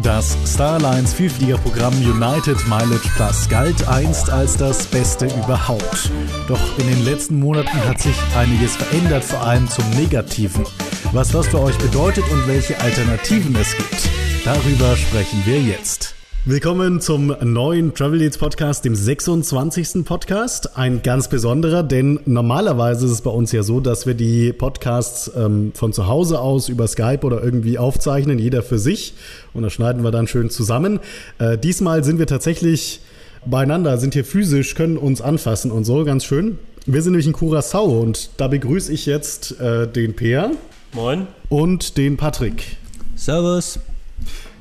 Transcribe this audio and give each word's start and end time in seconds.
Das 0.00 0.36
Starlines 0.46 1.12
Vielfliegerprogramm 1.12 1.92
United 1.94 2.56
Mileage 2.66 3.08
Plus 3.14 3.48
galt 3.48 3.86
einst 3.88 4.30
als 4.30 4.56
das 4.56 4.86
Beste 4.86 5.26
überhaupt. 5.26 6.10
Doch 6.48 6.78
in 6.78 6.86
den 6.86 7.04
letzten 7.04 7.38
Monaten 7.38 7.76
hat 7.86 8.00
sich 8.00 8.16
einiges 8.34 8.76
verändert, 8.76 9.22
vor 9.22 9.42
allem 9.42 9.68
zum 9.68 9.88
Negativen. 9.90 10.64
Was 11.12 11.32
das 11.32 11.48
für 11.48 11.60
euch 11.60 11.76
bedeutet 11.76 12.24
und 12.30 12.48
welche 12.48 12.78
Alternativen 12.80 13.54
es 13.56 13.76
gibt, 13.76 14.08
darüber 14.46 14.96
sprechen 14.96 15.42
wir 15.44 15.60
jetzt. 15.60 16.14
Willkommen 16.44 17.00
zum 17.00 17.32
neuen 17.40 17.94
Travel 17.94 18.18
Leads 18.18 18.36
Podcast, 18.36 18.84
dem 18.84 18.96
26. 18.96 20.04
Podcast. 20.04 20.76
Ein 20.76 21.00
ganz 21.00 21.28
besonderer, 21.28 21.84
denn 21.84 22.18
normalerweise 22.24 23.06
ist 23.06 23.12
es 23.12 23.20
bei 23.20 23.30
uns 23.30 23.52
ja 23.52 23.62
so, 23.62 23.78
dass 23.78 24.06
wir 24.06 24.14
die 24.14 24.52
Podcasts 24.52 25.30
ähm, 25.36 25.70
von 25.72 25.92
zu 25.92 26.08
Hause 26.08 26.40
aus 26.40 26.68
über 26.68 26.88
Skype 26.88 27.20
oder 27.22 27.44
irgendwie 27.44 27.78
aufzeichnen, 27.78 28.40
jeder 28.40 28.64
für 28.64 28.80
sich. 28.80 29.14
Und 29.54 29.62
das 29.62 29.72
schneiden 29.72 30.02
wir 30.02 30.10
dann 30.10 30.26
schön 30.26 30.50
zusammen. 30.50 30.98
Äh, 31.38 31.58
diesmal 31.58 32.02
sind 32.02 32.18
wir 32.18 32.26
tatsächlich 32.26 33.02
beieinander, 33.46 33.96
sind 33.98 34.14
hier 34.14 34.24
physisch, 34.24 34.74
können 34.74 34.96
uns 34.96 35.20
anfassen 35.20 35.70
und 35.70 35.84
so, 35.84 36.04
ganz 36.04 36.24
schön. 36.24 36.58
Wir 36.86 37.02
sind 37.02 37.12
nämlich 37.12 37.28
in 37.28 37.34
Curacao 37.34 38.00
und 38.00 38.30
da 38.36 38.48
begrüße 38.48 38.92
ich 38.92 39.06
jetzt 39.06 39.60
äh, 39.60 39.86
den 39.86 40.16
Peer. 40.16 40.50
Moin. 40.92 41.28
Und 41.48 41.96
den 41.96 42.16
Patrick. 42.16 42.78
Servus. 43.14 43.78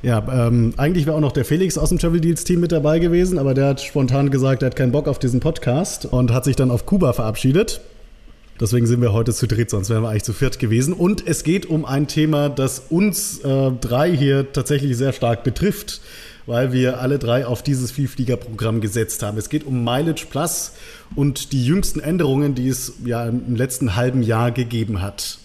Ja, 0.04 0.48
ähm, 0.48 0.74
eigentlich 0.78 1.06
wäre 1.06 1.16
auch 1.16 1.22
noch 1.22 1.32
der 1.32 1.46
Felix 1.46 1.78
aus 1.78 1.90
dem 1.90 2.00
Travel 2.00 2.22
Deals 2.22 2.44
Team 2.44 2.60
mit 2.60 2.72
dabei 2.72 2.98
gewesen, 2.98 3.38
aber 3.38 3.54
der 3.54 3.68
hat 3.68 3.82
spontan 3.82 4.32
gesagt, 4.32 4.64
er 4.64 4.68
hat 4.68 4.76
keinen 4.76 4.92
Bock 4.92 5.08
auf 5.08 5.20
diesen 5.20 5.40
Podcast 5.40 6.06
und 6.06 6.34
hat 6.34 6.44
sich 6.44 6.56
dann 6.56 6.72
auf 6.72 6.88
Kuba 6.88 7.14
verabschiedet. 7.14 7.82
Deswegen 8.60 8.88
sind 8.88 9.02
wir 9.02 9.14
heute 9.14 9.34
zu 9.34 9.48
dritt, 9.48 9.70
sonst 9.70 9.90
wären 9.90 10.04
wir 10.04 10.10
eigentlich 10.10 10.24
zu 10.24 10.34
viert 10.34 10.60
gewesen. 10.60 10.94
Und 10.94 11.28
es 11.28 11.44
geht 11.44 11.68
um 11.68 11.86
ein 11.86 12.08
Thema, 12.08 12.50
das 12.50 12.84
uns 12.90 13.40
äh, 13.40 13.72
drei 13.80 14.16
hier 14.16 14.52
tatsächlich 14.54 14.98
sehr 14.98 15.14
stark 15.14 15.44
betrifft, 15.44 16.02
weil 16.46 16.72
wir 16.72 17.00
alle 17.00 17.20
drei 17.20 17.46
auf 17.46 17.62
dieses 17.64 17.92
Vielfliegerprogramm 17.92 18.82
gesetzt 18.82 19.22
haben. 19.24 19.38
Es 19.38 19.50
geht 19.50 19.66
um 19.66 19.84
Mileage 19.84 20.26
Plus 20.30 20.74
und 21.16 21.54
die 21.54 21.66
jüngsten 21.66 22.00
Änderungen, 22.00 22.56
die 22.56 22.68
es 22.68 22.94
ja 23.06 23.26
im 23.26 23.56
letzten 23.56 23.96
halben 23.96 24.24
Jahr 24.24 24.52
gegeben 24.52 25.02
hat. 25.02 25.40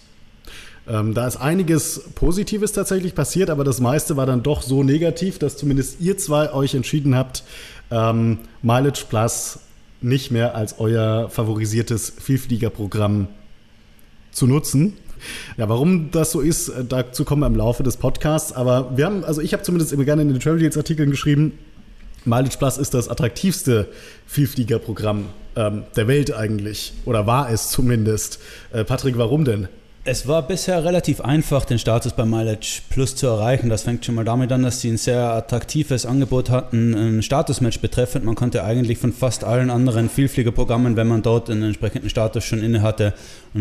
Ähm, 0.89 1.13
da 1.13 1.27
ist 1.27 1.37
einiges 1.37 2.01
Positives 2.15 2.71
tatsächlich 2.71 3.13
passiert, 3.13 3.49
aber 3.49 3.63
das 3.63 3.81
meiste 3.81 4.15
war 4.15 4.25
dann 4.25 4.43
doch 4.43 4.61
so 4.61 4.83
negativ, 4.83 5.37
dass 5.37 5.57
zumindest 5.57 5.99
ihr 5.99 6.17
zwei 6.17 6.53
euch 6.53 6.75
entschieden 6.75 7.15
habt, 7.15 7.43
ähm, 7.91 8.39
Mileage 8.61 9.05
Plus 9.09 9.59
nicht 9.99 10.31
mehr 10.31 10.55
als 10.55 10.79
euer 10.79 11.29
favorisiertes 11.29 12.13
Vielfliegerprogramm 12.19 13.27
zu 14.31 14.47
nutzen. 14.47 14.93
Ja, 15.57 15.67
warum 15.67 16.11
das 16.11 16.31
so 16.31 16.41
ist, 16.41 16.69
äh, 16.69 16.85
dazu 16.85 17.25
kommen 17.25 17.41
wir 17.41 17.47
im 17.47 17.55
Laufe 17.55 17.83
des 17.83 17.97
Podcasts. 17.97 18.53
Aber 18.53 18.95
wir 18.95 19.05
haben, 19.05 19.23
also 19.23 19.41
ich 19.41 19.53
habe 19.53 19.63
zumindest 19.63 19.91
immer 19.91 20.05
gerne 20.05 20.21
in 20.21 20.29
den 20.29 20.39
Travel 20.39 20.59
Deals 20.59 20.77
Artikeln 20.77 21.09
geschrieben, 21.09 21.53
Mileage 22.23 22.57
Plus 22.57 22.77
ist 22.77 22.93
das 22.93 23.09
attraktivste 23.09 23.87
Vielfliegerprogramm 24.25 25.25
ähm, 25.55 25.83
der 25.95 26.07
Welt 26.07 26.33
eigentlich. 26.33 26.93
Oder 27.05 27.25
war 27.25 27.49
es 27.49 27.69
zumindest. 27.69 28.39
Äh, 28.71 28.83
Patrick, 28.83 29.17
warum 29.17 29.45
denn? 29.45 29.69
Es 30.09 30.25
war 30.25 30.47
bisher 30.47 30.85
relativ 30.85 31.19
einfach, 31.19 31.65
den 31.65 31.79
Status 31.79 32.13
bei 32.13 32.23
Mileage 32.23 32.79
Plus 32.89 33.17
zu 33.17 33.27
erreichen. 33.27 33.67
Das 33.67 33.83
fängt 33.83 34.05
schon 34.05 34.15
mal 34.15 34.23
damit 34.23 34.53
an, 34.53 34.63
dass 34.63 34.79
sie 34.79 34.89
ein 34.89 34.95
sehr 34.95 35.33
attraktives 35.33 36.05
Angebot 36.05 36.49
hatten, 36.49 36.93
ein 36.95 37.21
Statusmatch 37.21 37.81
betreffend. 37.81 38.23
Man 38.23 38.35
konnte 38.35 38.63
eigentlich 38.63 38.99
von 38.99 39.11
fast 39.11 39.43
allen 39.43 39.69
anderen 39.69 40.09
Vielfliegerprogrammen, 40.09 40.95
wenn 40.95 41.07
man 41.07 41.23
dort 41.23 41.49
einen 41.49 41.63
entsprechenden 41.63 42.09
Status 42.09 42.45
schon 42.45 42.63
inne 42.63 42.83
hatte, 42.83 43.15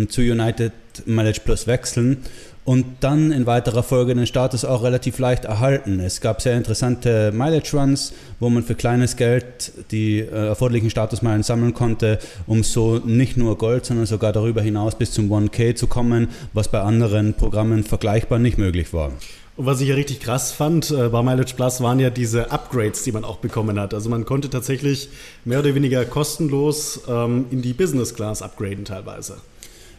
zu 0.08 0.20
United 0.20 0.70
Mileage 1.04 1.40
Plus 1.44 1.66
wechseln 1.66 2.18
und 2.66 2.84
dann 3.00 3.30
in 3.30 3.46
weiterer 3.46 3.84
Folge 3.84 4.14
den 4.14 4.26
Status 4.26 4.64
auch 4.64 4.82
relativ 4.82 5.20
leicht 5.20 5.44
erhalten. 5.44 6.00
Es 6.00 6.20
gab 6.20 6.42
sehr 6.42 6.56
interessante 6.56 7.30
Mileage 7.32 7.76
Runs, 7.76 8.12
wo 8.40 8.50
man 8.50 8.64
für 8.64 8.74
kleines 8.74 9.16
Geld 9.16 9.72
die 9.92 10.18
äh, 10.18 10.48
erforderlichen 10.48 10.90
Statusmeilen 10.90 11.44
sammeln 11.44 11.74
konnte, 11.74 12.18
um 12.48 12.64
so 12.64 12.98
nicht 12.98 13.36
nur 13.36 13.56
Gold, 13.56 13.86
sondern 13.86 14.06
sogar 14.06 14.32
darüber 14.32 14.62
hinaus 14.62 14.98
bis 14.98 15.12
zum 15.12 15.32
1K 15.32 15.76
zu 15.76 15.86
kommen, 15.86 16.28
was 16.52 16.68
bei 16.68 16.80
anderen 16.80 17.34
Programmen 17.34 17.84
vergleichbar 17.84 18.40
nicht 18.40 18.58
möglich 18.58 18.92
war. 18.92 19.12
Und 19.56 19.66
was 19.66 19.80
ich 19.80 19.88
ja 19.88 19.94
richtig 19.94 20.18
krass 20.18 20.50
fand 20.50 20.90
äh, 20.90 21.08
bei 21.08 21.22
Mileage 21.22 21.54
Plus 21.54 21.80
waren 21.80 22.00
ja 22.00 22.10
diese 22.10 22.50
Upgrades, 22.50 23.04
die 23.04 23.12
man 23.12 23.24
auch 23.24 23.36
bekommen 23.36 23.78
hat. 23.78 23.94
Also 23.94 24.10
man 24.10 24.24
konnte 24.24 24.50
tatsächlich 24.50 25.08
mehr 25.44 25.60
oder 25.60 25.72
weniger 25.76 26.04
kostenlos 26.04 27.02
ähm, 27.08 27.46
in 27.52 27.62
die 27.62 27.74
Business 27.74 28.12
Class 28.12 28.42
upgraden 28.42 28.84
teilweise. 28.84 29.36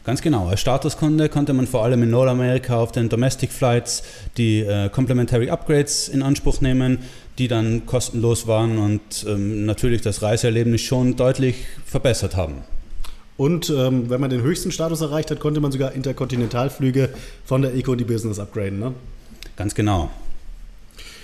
Ganz 0.07 0.21
genau. 0.21 0.47
Als 0.47 0.61
Statuskunde 0.61 1.27
konnte 1.27 1.51
man 1.51 1.67
vor 1.67 1.83
allem 1.83 2.01
in 2.01 2.09
Nordamerika 2.11 2.77
auf 2.77 2.93
den 2.93 3.09
Domestic 3.09 3.51
Flights 3.51 4.03
die 4.37 4.61
äh, 4.61 4.87
Complementary 4.87 5.49
Upgrades 5.49 6.07
in 6.07 6.23
Anspruch 6.23 6.61
nehmen, 6.61 6.99
die 7.37 7.49
dann 7.49 7.85
kostenlos 7.85 8.47
waren 8.47 8.77
und 8.77 9.25
ähm, 9.27 9.65
natürlich 9.65 10.01
das 10.01 10.21
Reiseerlebnis 10.21 10.79
schon 10.79 11.17
deutlich 11.17 11.65
verbessert 11.85 12.37
haben. 12.37 12.61
Und 13.35 13.69
ähm, 13.69 14.09
wenn 14.09 14.21
man 14.21 14.29
den 14.29 14.43
höchsten 14.43 14.71
Status 14.71 15.01
erreicht 15.01 15.29
hat, 15.29 15.41
konnte 15.41 15.59
man 15.59 15.73
sogar 15.73 15.91
Interkontinentalflüge 15.91 17.09
von 17.43 17.61
der 17.61 17.75
Eco 17.75 17.95
die 17.95 18.05
Business 18.05 18.39
upgraden, 18.39 18.79
ne? 18.79 18.93
Ganz 19.57 19.75
genau. 19.75 20.09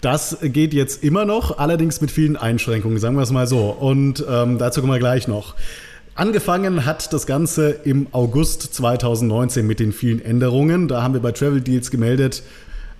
Das 0.02 0.40
geht 0.42 0.74
jetzt 0.74 1.06
immer 1.06 1.24
noch, 1.24 1.58
allerdings 1.58 2.02
mit 2.02 2.12
vielen 2.12 2.36
Einschränkungen, 2.36 2.98
sagen 2.98 3.16
wir 3.16 3.24
es 3.24 3.32
mal 3.32 3.48
so. 3.48 3.70
Und 3.70 4.26
ähm, 4.30 4.58
dazu 4.58 4.82
kommen 4.82 4.92
wir 4.92 5.00
gleich 5.00 5.30
noch. 5.30 5.56
Angefangen 6.16 6.86
hat 6.86 7.12
das 7.12 7.26
Ganze 7.26 7.72
im 7.72 8.08
August 8.12 8.74
2019 8.76 9.66
mit 9.66 9.80
den 9.80 9.92
vielen 9.92 10.24
Änderungen. 10.24 10.88
Da 10.88 11.02
haben 11.02 11.14
wir 11.16 11.22
bei 11.22 11.32
Travel 11.32 11.62
Deals 11.62 11.90
gemeldet, 11.90 12.44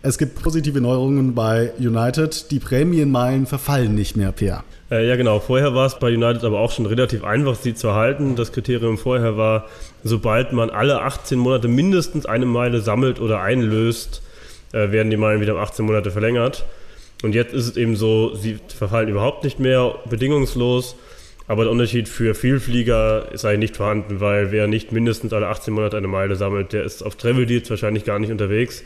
es 0.06 0.18
gibt 0.18 0.44
positive 0.44 0.82
Neuerungen 0.82 1.34
bei 1.34 1.72
United. 1.80 2.52
Die 2.52 2.60
Prämienmeilen 2.60 3.46
verfallen 3.46 3.96
nicht 3.96 4.18
mehr, 4.18 4.34
Per. 4.34 4.66
Äh, 4.92 5.08
ja, 5.08 5.16
genau. 5.16 5.40
Vorher 5.40 5.74
war 5.76 5.86
es 5.86 5.98
bei 5.98 6.08
United 6.14 6.44
aber 6.44 6.60
auch 6.60 6.72
schon 6.72 6.86
relativ 6.86 7.24
einfach, 7.24 7.56
sie 7.56 7.74
zu 7.74 7.88
erhalten. 7.88 8.36
Das 8.36 8.52
Kriterium 8.52 8.98
vorher 8.98 9.38
war, 9.38 9.68
sobald 10.04 10.52
man 10.52 10.70
alle 10.70 11.04
18 11.04 11.40
Monate 11.40 11.70
mindestens 11.70 12.26
eine 12.26 12.46
Meile 12.46 12.82
sammelt 12.82 13.22
oder 13.22 13.40
einlöst, 13.40 14.22
äh, 14.74 14.92
werden 14.92 15.10
die 15.10 15.16
Meilen 15.16 15.40
wieder 15.40 15.56
um 15.56 15.62
18 15.62 15.86
Monate 15.86 16.12
verlängert. 16.12 16.66
Und 17.22 17.34
jetzt 17.34 17.54
ist 17.54 17.68
es 17.68 17.78
eben 17.78 17.96
so, 17.96 18.36
sie 18.36 18.60
verfallen 18.76 19.08
überhaupt 19.08 19.46
nicht 19.46 19.58
mehr, 19.58 19.96
bedingungslos. 20.10 20.98
Aber 21.48 21.64
der 21.64 21.72
Unterschied 21.72 22.08
für 22.08 22.36
Vielflieger 22.36 23.32
ist 23.32 23.44
eigentlich 23.44 23.72
nicht 23.72 23.78
vorhanden, 23.78 24.22
weil 24.22 24.52
wer 24.52 24.68
nicht 24.68 24.92
mindestens 24.92 25.34
alle 25.34 25.48
18 25.48 25.74
Monate 25.74 25.98
eine 25.98 26.08
Meile 26.08 26.36
sammelt, 26.36 26.72
der 26.72 26.84
ist 26.84 27.04
auf 27.04 27.16
Travel 27.16 27.46
Deals 27.46 27.70
wahrscheinlich 27.70 28.06
gar 28.06 28.20
nicht 28.20 28.32
unterwegs. 28.32 28.84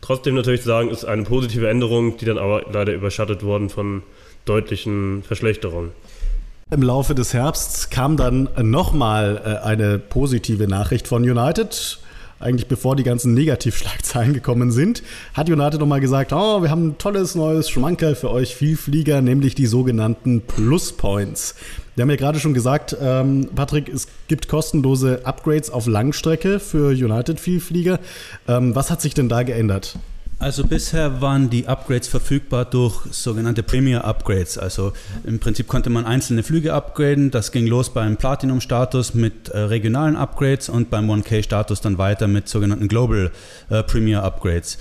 Trotzdem 0.00 0.34
natürlich 0.34 0.62
zu 0.62 0.68
sagen, 0.68 0.90
ist 0.90 1.04
eine 1.04 1.22
positive 1.24 1.68
Änderung, 1.68 2.16
die 2.16 2.24
dann 2.24 2.38
aber 2.38 2.64
leider 2.72 2.92
überschattet 2.92 3.42
worden 3.42 3.68
von 3.68 4.02
deutlichen 4.44 5.22
Verschlechterungen. 5.22 5.90
Im 6.70 6.82
Laufe 6.82 7.14
des 7.14 7.34
Herbsts 7.34 7.90
kam 7.90 8.16
dann 8.16 8.48
nochmal 8.62 9.40
äh, 9.44 9.66
eine 9.66 9.98
positive 9.98 10.66
Nachricht 10.66 11.06
von 11.06 11.22
United 11.22 11.98
eigentlich 12.44 12.68
bevor 12.68 12.94
die 12.94 13.02
ganzen 13.02 13.34
Negativschlagzeilen 13.34 14.34
gekommen 14.34 14.70
sind, 14.70 15.02
hat 15.32 15.48
United 15.48 15.80
nochmal 15.80 16.00
gesagt, 16.00 16.32
oh, 16.32 16.62
wir 16.62 16.70
haben 16.70 16.88
ein 16.88 16.98
tolles 16.98 17.34
neues 17.34 17.70
Schmankerl 17.70 18.14
für 18.14 18.30
euch 18.30 18.54
Vielflieger, 18.54 19.22
nämlich 19.22 19.54
die 19.54 19.66
sogenannten 19.66 20.42
Pluspoints. 20.42 21.54
Wir 21.96 22.02
haben 22.02 22.10
ja 22.10 22.16
gerade 22.16 22.40
schon 22.40 22.54
gesagt, 22.54 22.96
ähm, 23.00 23.48
Patrick, 23.54 23.88
es 23.88 24.08
gibt 24.28 24.48
kostenlose 24.48 25.24
Upgrades 25.24 25.70
auf 25.70 25.86
Langstrecke 25.86 26.60
für 26.60 26.90
United-Vielflieger. 26.90 28.00
Ähm, 28.48 28.74
was 28.74 28.90
hat 28.90 29.00
sich 29.00 29.14
denn 29.14 29.28
da 29.28 29.42
geändert? 29.42 29.96
Also 30.44 30.66
bisher 30.66 31.22
waren 31.22 31.48
die 31.48 31.68
Upgrades 31.68 32.06
verfügbar 32.06 32.66
durch 32.66 33.00
sogenannte 33.10 33.62
Premier 33.62 34.04
Upgrades. 34.04 34.58
Also 34.58 34.92
im 35.24 35.38
Prinzip 35.38 35.68
konnte 35.68 35.88
man 35.88 36.04
einzelne 36.04 36.42
Flüge 36.42 36.74
upgraden. 36.74 37.30
Das 37.30 37.50
ging 37.50 37.66
los 37.66 37.94
beim 37.94 38.18
Platinum-Status 38.18 39.14
mit 39.14 39.48
äh, 39.48 39.58
regionalen 39.60 40.16
Upgrades 40.16 40.68
und 40.68 40.90
beim 40.90 41.10
1K-Status 41.10 41.80
dann 41.80 41.96
weiter 41.96 42.28
mit 42.28 42.46
sogenannten 42.50 42.88
Global 42.88 43.30
äh, 43.70 43.82
Premier 43.84 44.22
Upgrades. 44.22 44.76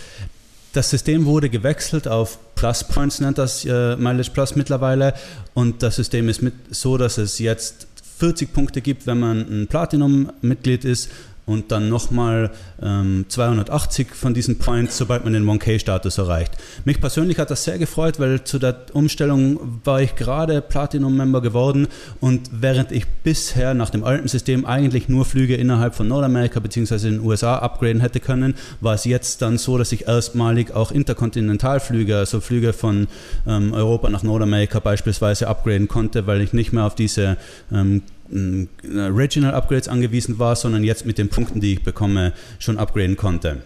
Das 0.74 0.90
System 0.90 1.24
wurde 1.24 1.50
gewechselt 1.50 2.10
auf 2.10 2.40
Plus 2.56 2.84
Points, 2.84 3.22
nennt 3.22 3.38
das 3.38 3.64
äh, 3.64 3.96
Mileage 3.96 4.32
Plus 4.34 4.58
mittlerweile. 4.58 5.14
Und 5.54 5.82
das 5.82 5.96
System 5.96 6.28
ist 6.28 6.42
so, 6.72 6.98
dass 6.98 7.18
es 7.18 7.40
jetzt 7.40 7.88
40 8.18 8.52
Punkte 8.52 8.82
gibt, 8.82 9.08
wenn 9.08 9.20
man 9.20 9.40
ein 9.40 9.68
Platinum-Mitglied 9.68 10.84
ist 10.84 11.10
und 11.46 11.72
dann 11.72 11.90
nochmal 11.90 12.52
ähm, 12.82 13.26
280 13.28 14.08
von 14.14 14.34
diesen 14.34 14.60
Points, 14.60 14.98
sobald 14.98 15.24
man 15.24 15.34
den 15.34 15.46
1K-Status 15.46 16.18
erreicht. 16.18 16.54
Mich 16.86 17.02
persönlich 17.02 17.40
hat 17.40 17.52
das 17.52 17.64
sehr 17.64 17.78
gefreut, 17.78 18.20
weil 18.20 18.44
zu 18.44 18.60
der 18.60 18.86
Umstellung 18.94 19.82
war 19.84 20.02
ich 20.02 20.16
gerade 20.16 20.62
Platinum-Member 20.62 21.42
geworden 21.42 21.88
und 22.22 22.50
während 22.52 22.92
ich 22.92 23.08
bisher 23.24 23.74
nach 23.74 23.90
dem 23.90 24.04
alten 24.04 24.28
System 24.28 24.66
eigentlich 24.66 25.10
nur 25.10 25.26
Flüge 25.26 25.56
innerhalb 25.56 25.96
von 25.96 26.08
Nordamerika 26.08 26.60
bzw. 26.60 26.98
den 26.98 27.20
USA 27.22 27.58
upgraden 27.58 28.02
hätte 28.02 28.20
können, 28.20 28.56
war 28.80 28.94
es 28.94 29.06
jetzt 29.06 29.42
dann 29.42 29.58
so, 29.58 29.78
dass 29.78 29.92
ich 29.92 30.08
erstmalig 30.08 30.72
auch 30.72 30.92
Interkontinentalflüge, 30.92 32.18
also 32.18 32.40
Flüge 32.40 32.74
von 32.74 33.08
ähm, 33.46 33.74
Europa 33.74 34.10
nach 34.10 34.24
Nordamerika 34.24 34.80
beispielsweise 34.80 35.48
upgraden 35.48 35.88
konnte, 35.88 36.26
weil 36.28 36.42
ich 36.42 36.54
nicht 36.54 36.72
mehr 36.72 36.86
auf 36.86 36.96
diese 36.96 37.38
ähm, 37.72 38.04
äh, 38.34 39.00
Regional 39.00 39.54
Upgrades 39.54 39.88
angewiesen 39.88 40.40
war, 40.40 40.56
sondern 40.56 40.84
jetzt 40.84 41.06
mit 41.06 41.18
den 41.18 41.30
Punkten, 41.30 41.62
die 41.62 41.74
ich 41.74 41.84
bekomme, 41.84 42.34
schon 42.60 42.78
upgraden 42.78 43.18
konnte. 43.18 43.62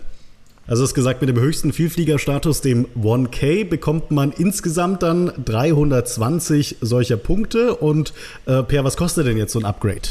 Also 0.67 0.83
es 0.83 0.89
ist 0.89 0.95
gesagt, 0.95 1.21
mit 1.21 1.29
dem 1.29 1.39
höchsten 1.39 1.71
Vielfliegerstatus, 1.71 2.59
dem 2.59 2.87
1K, 3.01 3.63
bekommt 3.63 4.11
man 4.11 4.33
insgesamt 4.33 5.01
dann 5.01 5.31
320 5.45 6.77
solcher 6.81 7.15
Punkte. 7.15 7.75
Und 7.75 8.13
äh, 8.45 8.63
Per, 8.63 8.83
was 8.83 8.97
kostet 8.97 9.27
denn 9.27 9.37
jetzt 9.37 9.53
so 9.53 9.59
ein 9.59 9.65
Upgrade? 9.65 10.01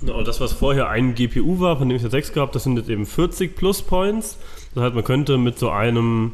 Genau, 0.00 0.22
das, 0.22 0.40
was 0.40 0.52
vorher 0.52 0.90
ein 0.90 1.14
GPU 1.14 1.58
war, 1.60 1.78
von 1.78 1.88
dem 1.88 1.96
ich 1.96 2.02
ja 2.02 2.10
6 2.10 2.34
gehabt, 2.34 2.54
das 2.54 2.64
sind 2.64 2.76
jetzt 2.76 2.90
eben 2.90 3.06
40 3.06 3.56
Plus 3.56 3.80
Points. 3.80 4.36
Das 4.74 4.84
heißt, 4.84 4.94
man 4.94 5.04
könnte 5.04 5.38
mit 5.38 5.58
so 5.58 5.70
einem 5.70 6.32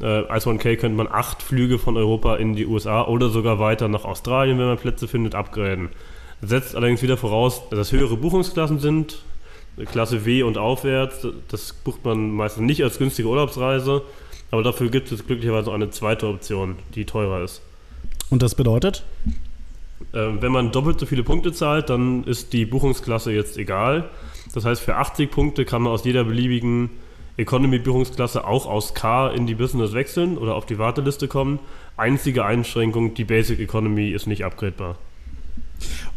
äh, 0.00 0.04
als 0.04 0.46
1K 0.46 0.76
könnte 0.76 0.96
man 0.96 1.08
acht 1.10 1.42
Flüge 1.42 1.78
von 1.78 1.96
Europa 1.96 2.36
in 2.36 2.54
die 2.54 2.66
USA 2.66 3.06
oder 3.06 3.30
sogar 3.30 3.58
weiter 3.58 3.88
nach 3.88 4.04
Australien, 4.04 4.58
wenn 4.58 4.66
man 4.66 4.78
Plätze 4.78 5.08
findet, 5.08 5.34
upgraden. 5.34 5.88
Setzt 6.42 6.76
allerdings 6.76 7.02
wieder 7.02 7.16
voraus, 7.16 7.62
dass 7.70 7.92
höhere 7.92 8.16
Buchungsklassen 8.16 8.78
sind, 8.78 9.22
Klasse 9.86 10.24
W 10.24 10.42
und 10.42 10.58
aufwärts. 10.58 11.26
Das 11.48 11.72
bucht 11.72 12.04
man 12.04 12.30
meistens 12.30 12.64
nicht 12.64 12.82
als 12.82 12.98
günstige 12.98 13.28
Urlaubsreise, 13.28 14.02
aber 14.50 14.62
dafür 14.62 14.90
gibt 14.90 15.10
es 15.12 15.26
glücklicherweise 15.26 15.72
eine 15.72 15.90
zweite 15.90 16.28
Option, 16.28 16.76
die 16.94 17.04
teurer 17.04 17.42
ist. 17.42 17.62
Und 18.30 18.42
das 18.42 18.54
bedeutet? 18.54 19.04
Ähm, 20.14 20.40
wenn 20.40 20.52
man 20.52 20.70
doppelt 20.72 21.00
so 21.00 21.06
viele 21.06 21.22
Punkte 21.22 21.52
zahlt, 21.52 21.90
dann 21.90 22.24
ist 22.24 22.52
die 22.52 22.66
Buchungsklasse 22.66 23.32
jetzt 23.32 23.58
egal. 23.58 24.08
Das 24.54 24.64
heißt, 24.64 24.80
für 24.80 24.96
80 24.96 25.30
Punkte 25.30 25.64
kann 25.64 25.82
man 25.82 25.92
aus 25.92 26.04
jeder 26.04 26.24
beliebigen 26.24 26.90
Economy-Buchungsklasse 27.36 28.46
auch 28.46 28.66
aus 28.66 28.94
K 28.94 29.28
in 29.28 29.46
die 29.46 29.54
Business 29.54 29.92
wechseln 29.92 30.38
oder 30.38 30.54
auf 30.54 30.66
die 30.66 30.78
Warteliste 30.78 31.28
kommen. 31.28 31.60
Einzige 31.96 32.44
Einschränkung, 32.44 33.14
die 33.14 33.24
Basic 33.24 33.60
Economy 33.60 34.10
ist 34.10 34.26
nicht 34.26 34.44
upgradebar. 34.44 34.96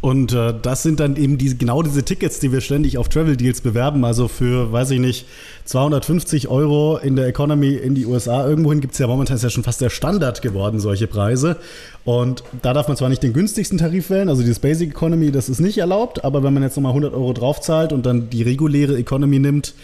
Und 0.00 0.32
äh, 0.32 0.52
das 0.60 0.82
sind 0.82 0.98
dann 0.98 1.16
eben 1.16 1.38
die, 1.38 1.56
genau 1.56 1.82
diese 1.82 2.02
Tickets, 2.02 2.40
die 2.40 2.50
wir 2.50 2.60
ständig 2.60 2.98
auf 2.98 3.08
Travel 3.08 3.36
Deals 3.36 3.60
bewerben. 3.60 4.04
Also 4.04 4.26
für, 4.26 4.72
weiß 4.72 4.90
ich 4.90 4.98
nicht, 4.98 5.26
250 5.64 6.48
Euro 6.48 6.98
in 6.98 7.14
der 7.14 7.28
Economy 7.28 7.74
in 7.74 7.94
die 7.94 8.06
USA. 8.06 8.46
Irgendwohin 8.46 8.80
gibt 8.80 8.94
es 8.94 8.98
ja 8.98 9.06
momentan, 9.06 9.36
ist 9.36 9.44
ja 9.44 9.50
schon 9.50 9.62
fast 9.62 9.80
der 9.80 9.90
Standard 9.90 10.42
geworden, 10.42 10.80
solche 10.80 11.06
Preise. 11.06 11.56
Und 12.04 12.42
da 12.62 12.72
darf 12.72 12.88
man 12.88 12.96
zwar 12.96 13.08
nicht 13.08 13.22
den 13.22 13.32
günstigsten 13.32 13.78
Tarif 13.78 14.10
wählen, 14.10 14.28
also 14.28 14.42
dieses 14.42 14.58
Basic 14.58 14.90
Economy, 14.90 15.30
das 15.30 15.48
ist 15.48 15.60
nicht 15.60 15.78
erlaubt, 15.78 16.24
aber 16.24 16.42
wenn 16.42 16.52
man 16.52 16.64
jetzt 16.64 16.76
nochmal 16.76 16.90
100 16.90 17.14
Euro 17.14 17.32
draufzahlt 17.32 17.92
und 17.92 18.04
dann 18.04 18.28
die 18.28 18.42
reguläre 18.42 18.98
Economy 18.98 19.38
nimmt, 19.38 19.74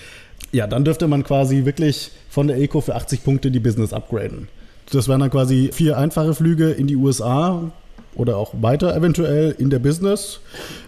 ja, 0.50 0.66
dann 0.66 0.84
dürfte 0.84 1.06
man 1.06 1.22
quasi 1.22 1.64
wirklich 1.64 2.10
von 2.28 2.48
der 2.48 2.58
Eco 2.58 2.80
für 2.80 2.96
80 2.96 3.22
Punkte 3.22 3.50
die 3.50 3.60
Business 3.60 3.92
upgraden. 3.92 4.48
Das 4.90 5.06
wären 5.06 5.20
dann 5.20 5.30
quasi 5.30 5.70
vier 5.72 5.98
einfache 5.98 6.34
Flüge 6.34 6.70
in 6.70 6.86
die 6.86 6.96
USA, 6.96 7.70
oder 8.18 8.36
auch 8.36 8.52
weiter 8.60 8.94
eventuell 8.94 9.54
in 9.56 9.70
der 9.70 9.78
Business. 9.78 10.40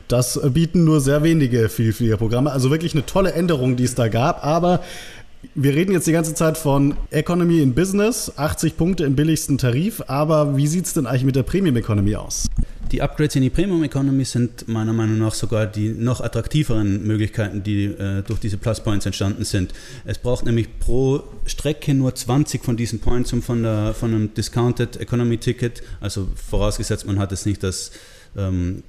Das 0.09 0.39
bieten 0.53 0.85
nur 0.85 1.01
sehr 1.01 1.23
wenige 1.23 1.69
Vielfliegerprogramme. 1.69 2.51
Also 2.53 2.71
wirklich 2.71 2.93
eine 2.95 3.07
tolle 3.07 3.33
Änderung, 3.33 3.77
die 3.77 3.85
es 3.85 3.95
da 3.95 4.09
gab. 4.09 4.45
Aber 4.45 4.81
wir 5.55 5.75
reden 5.75 5.93
jetzt 5.93 6.07
die 6.07 6.13
ganze 6.13 6.35
Zeit 6.35 6.59
von 6.59 6.95
Economy 7.11 7.61
in 7.61 7.75
Business, 7.75 8.33
80 8.37 8.77
Punkte 8.77 9.05
im 9.05 9.17
billigsten 9.17 9.57
Tarif. 9.57 10.03
Aber 10.07 10.57
wie 10.57 10.67
sieht 10.67 10.87
es 10.87 10.93
denn 10.93 11.07
eigentlich 11.07 11.25
mit 11.25 11.37
der 11.37 11.43
Premium 11.43 11.77
Economy 11.77 12.15
aus? 12.17 12.47
Die 12.93 13.01
Upgrades 13.03 13.37
in 13.37 13.43
die 13.43 13.51
Premium 13.51 13.83
Economy 13.85 14.25
sind 14.25 14.69
meiner 14.69 14.93
Meinung 14.93 15.19
nach 15.19 15.33
sogar 15.33 15.67
die 15.67 15.91
noch 15.91 16.21
attraktiveren 16.21 17.07
Möglichkeiten, 17.07 17.63
die 17.63 17.85
äh, 17.85 18.23
durch 18.23 18.41
diese 18.41 18.59
Plus 18.59 18.81
Points 18.81 19.07
entstanden 19.07 19.45
sind. 19.45 19.73
Es 20.05 20.19
braucht 20.19 20.45
nämlich 20.45 20.79
pro 20.81 21.23
Strecke 21.47 21.95
nur 21.95 22.15
20 22.15 22.65
von 22.65 22.77
diesen 22.77 22.99
Points, 22.99 23.33
um 23.33 23.43
von, 23.43 23.63
der, 23.63 23.95
von 23.95 24.13
einem 24.13 24.35
Discounted 24.35 24.97
Economy 24.97 25.39
Ticket, 25.39 25.83
also 26.01 26.29
vorausgesetzt 26.35 27.07
man 27.07 27.19
hat 27.19 27.31
es 27.33 27.47
nicht 27.47 27.63
das 27.63 27.93
ähm, 28.37 28.83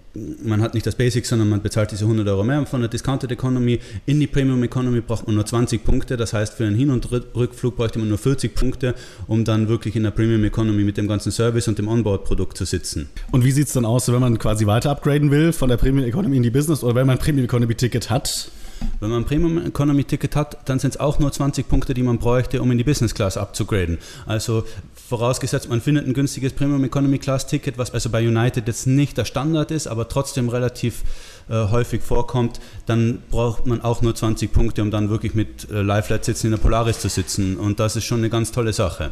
man 0.44 0.62
hat 0.62 0.74
nicht 0.74 0.86
das 0.86 0.96
Basic, 0.96 1.26
sondern 1.26 1.50
man 1.50 1.62
bezahlt 1.62 1.92
diese 1.92 2.04
100 2.04 2.28
Euro 2.28 2.44
mehr. 2.44 2.66
Von 2.66 2.82
der 2.82 2.90
Discounted 2.90 3.32
Economy 3.32 3.80
in 4.06 4.20
die 4.20 4.28
Premium 4.28 4.62
Economy 4.64 5.02
braucht 5.02 5.26
man 5.26 5.36
nur 5.36 5.46
20 5.46 5.84
Punkte. 5.84 6.18
Das 6.18 6.34
heißt, 6.34 6.56
für 6.56 6.66
einen 6.66 6.76
Hin- 6.76 6.90
und 6.90 7.10
Rückflug 7.12 7.78
bräuchte 7.78 8.00
man 8.00 8.10
nur 8.10 8.18
40 8.18 8.54
Punkte, 8.54 8.94
um 9.28 9.46
dann 9.46 9.70
wirklich 9.70 9.96
in 9.96 10.04
der 10.04 10.12
Premium 10.12 10.44
Economy 10.44 10.84
mit 10.84 10.98
dem 10.98 11.08
ganzen 11.08 11.32
Service 11.32 11.68
und 11.68 11.78
dem 11.78 11.88
Onboard-Produkt 11.88 12.58
zu 12.58 12.66
sitzen. 12.66 13.10
Und 13.32 13.46
wie 13.46 13.52
sieht 13.52 13.68
es 13.68 13.74
dann 13.74 13.86
aus, 13.86 14.12
wenn 14.12 14.20
man 14.20 14.38
quasi 14.38 14.66
weiter 14.66 14.92
upgraden 14.92 15.32
will 15.32 15.54
von 15.54 15.70
der 15.70 15.78
Premium 15.78 16.08
Economy 16.08 16.38
in 16.38 16.44
die 16.44 16.52
Business 16.52 16.84
oder 16.84 16.96
wenn 16.96 17.08
man 17.08 17.18
ein 17.18 17.22
Premium 17.22 17.46
Economy 17.46 17.76
Ticket 17.76 18.10
hat? 18.10 18.52
Wenn 19.00 19.10
man 19.10 19.22
ein 19.22 19.26
Premium 19.26 19.66
Economy 19.66 20.04
Ticket 20.04 20.36
hat, 20.36 20.58
dann 20.68 20.80
sind 20.80 20.92
es 20.92 21.00
auch 21.00 21.20
nur 21.20 21.32
20 21.32 21.68
Punkte, 21.68 21.94
die 21.94 22.04
man 22.04 22.18
bräuchte, 22.18 22.62
um 22.62 22.72
in 22.72 22.78
die 22.78 22.84
Business 22.84 23.14
Class 23.14 23.38
abzugraden. 23.38 23.98
Also 24.26 24.64
vorausgesetzt, 25.12 25.70
man 25.70 25.82
findet 25.82 26.08
ein 26.08 26.14
günstiges 26.14 26.54
Premium 26.54 26.84
Economy 26.86 27.20
Class 27.20 27.46
Ticket, 27.46 27.78
was 27.78 27.94
also 27.94 28.10
bei 28.10 28.26
United 28.26 28.66
jetzt 28.66 28.88
nicht 28.88 29.18
der 29.18 29.26
Standard 29.26 29.70
ist, 29.70 29.88
aber 29.88 30.08
trotzdem 30.08 30.48
relativ 30.48 31.04
äh, 31.50 31.68
häufig 31.70 32.02
vorkommt, 32.02 32.62
dann 32.86 33.22
braucht 33.30 33.68
man 33.68 33.82
auch 33.82 34.02
nur 34.02 34.16
20 34.16 34.54
Punkte, 34.54 34.82
um 34.82 34.90
dann 34.90 35.10
wirklich 35.10 35.34
mit 35.34 35.70
äh, 35.70 35.82
Live-Flat-Sitzen 35.82 36.48
in 36.48 36.52
der 36.52 36.60
Polaris 36.60 37.02
zu 37.02 37.10
sitzen. 37.10 37.58
Und 37.58 37.82
das 37.82 37.98
ist 37.98 38.06
schon 38.06 38.20
eine 38.20 38.30
ganz 38.30 38.54
tolle 38.54 38.72
Sache. 38.72 39.12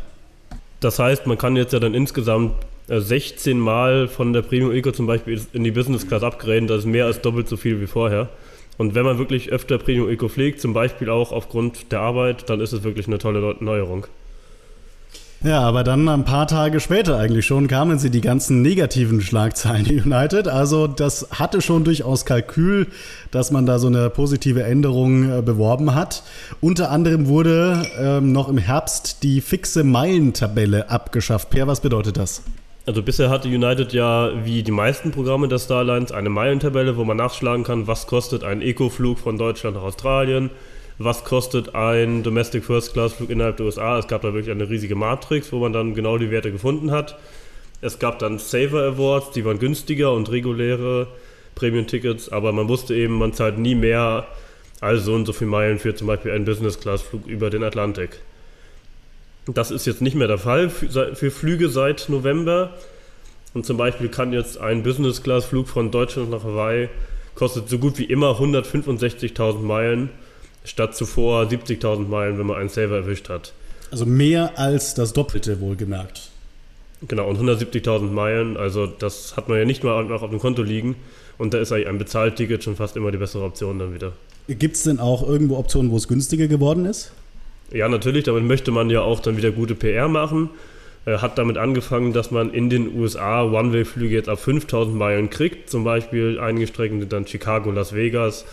Das 0.79 0.99
heißt, 0.99 1.27
man 1.27 1.37
kann 1.37 1.57
jetzt 1.57 1.73
ja 1.73 1.79
dann 1.79 1.93
insgesamt 1.93 2.53
16 2.87 3.51
äh, 3.51 3.59
Mal 3.59 4.07
von 4.07 4.31
der 4.31 4.41
Premium 4.41 4.71
Eco 4.71 4.93
zum 4.93 5.05
Beispiel 5.05 5.41
in 5.51 5.65
die 5.65 5.71
Business 5.71 6.07
Class 6.07 6.23
upgraden. 6.23 6.67
Das 6.67 6.79
ist 6.79 6.85
mehr 6.85 7.07
als 7.07 7.19
doppelt 7.19 7.49
so 7.49 7.57
viel 7.57 7.81
wie 7.81 7.87
vorher. 7.87 8.29
Und 8.77 8.95
wenn 8.95 9.03
man 9.03 9.17
wirklich 9.17 9.51
öfter 9.51 9.77
Premium 9.77 10.07
Eco 10.09 10.29
fliegt, 10.29 10.61
zum 10.61 10.71
Beispiel 10.73 11.09
auch 11.09 11.33
aufgrund 11.33 11.91
der 11.91 11.99
Arbeit, 11.99 12.49
dann 12.49 12.61
ist 12.61 12.71
es 12.71 12.83
wirklich 12.83 13.07
eine 13.07 13.17
tolle 13.17 13.57
Neuerung. 13.59 14.07
Ja, 15.41 15.61
aber 15.61 15.85
dann 15.85 16.09
ein 16.09 16.25
paar 16.25 16.47
Tage 16.47 16.81
später 16.81 17.17
eigentlich 17.17 17.45
schon 17.45 17.69
kamen 17.69 17.97
sie 17.97 18.09
die 18.09 18.19
ganzen 18.19 18.61
negativen 18.61 19.21
Schlagzeilen 19.21 19.85
United. 20.05 20.49
Also 20.49 20.87
das 20.87 21.29
hatte 21.31 21.61
schon 21.61 21.85
durchaus 21.85 22.25
Kalkül, 22.25 22.87
dass 23.31 23.49
man 23.49 23.65
da 23.65 23.79
so 23.79 23.87
eine 23.87 24.09
positive 24.09 24.63
Änderung 24.63 25.31
äh, 25.31 25.41
beworben 25.41 25.95
hat. 25.95 26.23
Unter 26.59 26.91
anderem 26.91 27.27
wurde 27.27 27.83
ähm, 27.97 28.33
noch 28.33 28.49
im 28.49 28.57
Herbst 28.57 29.23
die 29.23 29.39
fixe 29.39 29.85
Meilentabelle 29.85 30.89
abgeschafft. 30.89 31.49
Per, 31.49 31.67
was 31.67 31.79
bedeutet 31.79 32.17
das? 32.17 32.43
Also 32.85 33.01
bisher 33.01 33.29
hatte 33.29 33.47
United 33.47 33.93
ja 33.93 34.31
wie 34.43 34.63
die 34.63 34.71
meisten 34.71 35.11
Programme 35.11 35.47
der 35.47 35.59
Starlines 35.59 36.11
eine 36.11 36.29
Meilentabelle, 36.29 36.97
wo 36.97 37.05
man 37.05 37.15
nachschlagen 37.15 37.63
kann, 37.63 37.87
was 37.87 38.07
kostet 38.07 38.43
ein 38.43 38.61
Eco-Flug 38.61 39.19
von 39.19 39.37
Deutschland 39.37 39.77
nach 39.77 39.83
Australien, 39.83 40.49
was 40.99 41.23
kostet 41.23 41.75
ein 41.75 42.23
Domestic 42.23 42.65
First 42.65 42.93
Class 42.93 43.13
Flug 43.13 43.29
innerhalb 43.29 43.57
der 43.57 43.65
USA. 43.65 43.97
Es 43.97 44.07
gab 44.07 44.21
da 44.21 44.33
wirklich 44.33 44.51
eine 44.51 44.69
riesige 44.69 44.95
Matrix, 44.95 45.51
wo 45.53 45.59
man 45.59 45.71
dann 45.71 45.95
genau 45.95 46.17
die 46.17 46.29
Werte 46.29 46.51
gefunden 46.51 46.91
hat. 46.91 47.17
Es 47.81 47.99
gab 47.99 48.19
dann 48.19 48.37
Saver 48.37 48.83
Awards, 48.83 49.31
die 49.31 49.45
waren 49.45 49.57
günstiger 49.59 50.11
und 50.11 50.29
reguläre 50.29 51.07
Premium-Tickets, 51.55 52.29
aber 52.29 52.51
man 52.51 52.67
wusste 52.67 52.93
eben, 52.95 53.17
man 53.17 53.31
zahlt 53.31 53.57
nie 53.57 53.75
mehr 53.75 54.27
als 54.81 55.05
so 55.05 55.13
und 55.13 55.25
so 55.25 55.31
viele 55.31 55.49
Meilen 55.49 55.79
für 55.79 55.95
zum 55.95 56.07
Beispiel 56.07 56.31
einen 56.31 56.43
Business 56.43 56.79
Class 56.79 57.01
Flug 57.01 57.25
über 57.27 57.49
den 57.49 57.63
Atlantik. 57.63 58.19
Das 59.45 59.71
ist 59.71 59.87
jetzt 59.87 60.01
nicht 60.01 60.15
mehr 60.15 60.27
der 60.27 60.37
Fall 60.37 60.69
für, 60.69 61.15
für 61.15 61.31
Flüge 61.31 61.69
seit 61.69 62.09
November. 62.09 62.75
Und 63.53 63.65
zum 63.65 63.77
Beispiel 63.77 64.09
kann 64.09 64.33
jetzt 64.33 64.59
ein 64.59 64.83
Business-Class-Flug 64.83 65.69
von 65.69 65.91
Deutschland 65.91 66.29
nach 66.29 66.43
Hawaii 66.43 66.89
kostet 67.39 67.69
so 67.69 67.79
gut 67.79 67.97
wie 67.97 68.03
immer 68.03 68.37
165.000 68.37 69.59
Meilen, 69.61 70.09
statt 70.63 70.95
zuvor 70.95 71.43
70.000 71.43 72.07
Meilen, 72.07 72.37
wenn 72.37 72.45
man 72.45 72.57
einen 72.57 72.69
Saver 72.69 72.97
erwischt 72.97 73.29
hat. 73.29 73.53
Also 73.91 74.05
mehr 74.05 74.57
als 74.57 74.93
das 74.93 75.13
Doppelte 75.13 75.59
wohlgemerkt. 75.61 76.29
Genau, 77.07 77.29
und 77.29 77.39
170.000 77.39 78.11
Meilen, 78.11 78.57
also 78.57 78.85
das 78.85 79.37
hat 79.37 79.47
man 79.47 79.57
ja 79.57 79.65
nicht 79.65 79.83
mal 79.83 80.11
auf 80.11 80.29
dem 80.29 80.39
Konto 80.39 80.63
liegen. 80.63 80.95
Und 81.37 81.53
da 81.53 81.59
ist 81.59 81.71
eigentlich 81.71 81.87
ein 81.87 81.97
Bezahlticket 81.97 82.63
schon 82.63 82.75
fast 82.75 82.97
immer 82.97 83.11
die 83.11 83.17
bessere 83.17 83.43
Option 83.45 83.79
dann 83.79 83.93
wieder. 83.93 84.11
Gibt 84.49 84.75
es 84.75 84.83
denn 84.83 84.99
auch 84.99 85.27
irgendwo 85.27 85.57
Optionen, 85.57 85.91
wo 85.91 85.95
es 85.95 86.07
günstiger 86.07 86.47
geworden 86.47 86.85
ist? 86.85 87.13
Ja, 87.71 87.87
natürlich, 87.87 88.25
damit 88.25 88.43
möchte 88.43 88.71
man 88.71 88.89
ja 88.89 89.01
auch 89.01 89.21
dann 89.21 89.37
wieder 89.37 89.51
gute 89.51 89.75
PR 89.75 90.09
machen. 90.09 90.49
Äh, 91.05 91.19
hat 91.19 91.37
damit 91.37 91.57
angefangen, 91.57 92.13
dass 92.13 92.31
man 92.31 92.51
in 92.53 92.69
den 92.69 92.99
USA 92.99 93.43
One-Way-Flüge 93.43 94.15
jetzt 94.15 94.27
ab 94.27 94.39
5000 94.39 94.95
Meilen 94.95 95.29
kriegt. 95.29 95.69
Zum 95.69 95.83
Beispiel 95.83 96.39
einige 96.39 96.67
Strecken 96.67 96.99
sind 96.99 97.13
dann 97.13 97.25
Chicago, 97.25 97.71
Las 97.71 97.93
Vegas, 97.93 98.45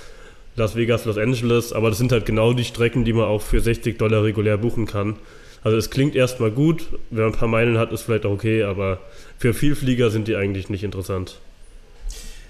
Las 0.57 0.75
Vegas, 0.75 1.05
Los 1.05 1.19
Angeles. 1.19 1.73
Aber 1.73 1.91
das 1.91 1.99
sind 1.99 2.13
halt 2.13 2.27
genau 2.27 2.53
die 2.53 2.65
Strecken, 2.65 3.05
die 3.05 3.13
man 3.13 3.25
auch 3.25 3.43
für 3.43 3.61
60 3.61 3.99
Dollar 3.99 4.25
regulär 4.25 4.59
buchen 4.59 4.87
kann. 4.87 5.17
Also 5.63 5.77
es 5.77 5.91
klingt 5.91 6.15
erstmal 6.17 6.51
gut. 6.51 6.87
Wenn 7.11 7.25
man 7.25 7.33
ein 7.33 7.39
paar 7.39 7.49
Meilen 7.49 7.79
hat, 7.79 7.93
ist 7.93 8.03
vielleicht 8.03 8.27
auch 8.27 8.33
okay. 8.33 8.63
Aber 8.63 8.99
für 9.39 9.55
Vielflieger 9.55 10.11
sind 10.11 10.29
die 10.29 10.37
eigentlich 10.37 10.71
nicht 10.71 10.85
interessant. 10.85 11.39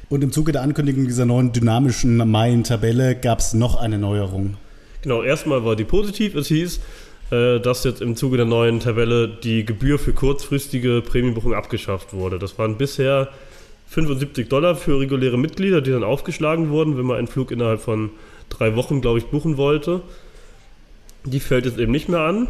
Und 0.09 0.23
im 0.23 0.31
Zuge 0.31 0.53
der 0.53 0.63
Ankündigung 0.63 1.07
dieser 1.07 1.25
neuen 1.25 1.53
dynamischen 1.53 2.17
Meilentabelle 2.17 3.17
gab 3.17 3.41
es 3.41 3.55
noch 3.55 3.75
eine 3.75 3.99
Neuerung. 3.99 4.57
Genau, 5.03 5.23
erstmal 5.23 5.65
war 5.65 5.75
die 5.75 5.85
positiv. 5.85 6.37
Es 6.37 6.47
hieß, 6.47 6.81
äh, 7.31 7.59
dass 7.59 7.83
jetzt 7.83 8.03
im 8.03 8.15
Zuge 8.15 8.37
der 8.37 8.47
neuen 8.47 8.79
Tabelle 8.79 9.29
die 9.29 9.65
Gebühr 9.65 9.99
für 9.99 10.13
kurzfristige 10.13 11.03
Prämienbuchung 11.03 11.55
abgeschafft 11.55 12.13
wurde. 12.13 12.39
Das 12.39 12.57
waren 12.59 12.77
bisher 12.77 13.29
75 13.89 14.49
Dollar 14.49 14.75
für 14.75 14.99
reguläre 14.99 15.39
Mitglieder, 15.39 15.81
die 15.81 15.91
dann 15.91 16.05
aufgeschlagen 16.05 16.71
wurden, 16.71 16.99
wenn 16.99 17.07
man 17.07 17.19
einen 17.19 17.29
Flug 17.29 17.51
innerhalb 17.51 17.81
von 17.81 18.11
drei 18.49 18.77
Wochen, 18.77 19.01
glaube 19.01 19.19
ich, 19.19 19.27
buchen 19.27 19.57
wollte. 19.57 20.03
Die 21.25 21.41
fällt 21.41 21.67
jetzt 21.67 21.79
eben 21.79 21.93
nicht 21.93 22.09
mehr 22.09 22.21
an. 22.21 22.49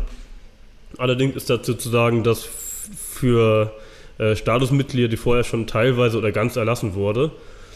Allerdings 0.99 1.37
ist 1.37 1.51
dazu 1.51 1.75
zu 1.75 1.89
sagen, 1.89 2.25
dass 2.25 2.43
für 2.45 3.73
äh, 4.19 4.35
Statusmitglieder, 4.35 5.09
die 5.09 5.17
vorher 5.17 5.45
schon 5.45 5.67
teilweise 5.67 6.19
oder 6.19 6.33
ganz 6.33 6.57
erlassen 6.57 6.95
wurde, 6.95 7.33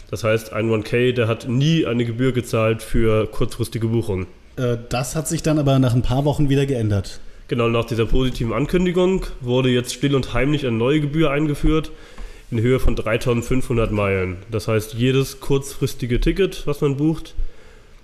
das 0.09 0.23
heißt, 0.23 0.51
ein 0.51 0.69
1K, 0.69 1.13
der 1.13 1.27
hat 1.27 1.47
nie 1.47 1.85
eine 1.85 2.03
Gebühr 2.03 2.33
gezahlt 2.33 2.83
für 2.83 3.27
kurzfristige 3.27 3.87
Buchungen. 3.87 4.27
Äh, 4.57 4.77
das 4.89 5.15
hat 5.15 5.27
sich 5.27 5.41
dann 5.41 5.57
aber 5.57 5.79
nach 5.79 5.93
ein 5.93 6.01
paar 6.01 6.25
Wochen 6.25 6.49
wieder 6.49 6.65
geändert. 6.65 7.19
Genau, 7.47 7.69
nach 7.69 7.85
dieser 7.85 8.05
positiven 8.05 8.53
Ankündigung 8.53 9.25
wurde 9.39 9.69
jetzt 9.69 9.93
still 9.93 10.15
und 10.15 10.33
heimlich 10.33 10.65
eine 10.65 10.75
neue 10.75 11.01
Gebühr 11.01 11.31
eingeführt 11.31 11.91
in 12.51 12.59
Höhe 12.59 12.79
von 12.79 12.95
3500 12.95 13.91
Meilen. 13.91 14.37
Das 14.51 14.67
heißt, 14.67 14.93
jedes 14.93 15.39
kurzfristige 15.39 16.19
Ticket, 16.19 16.67
was 16.67 16.81
man 16.81 16.97
bucht, 16.97 17.33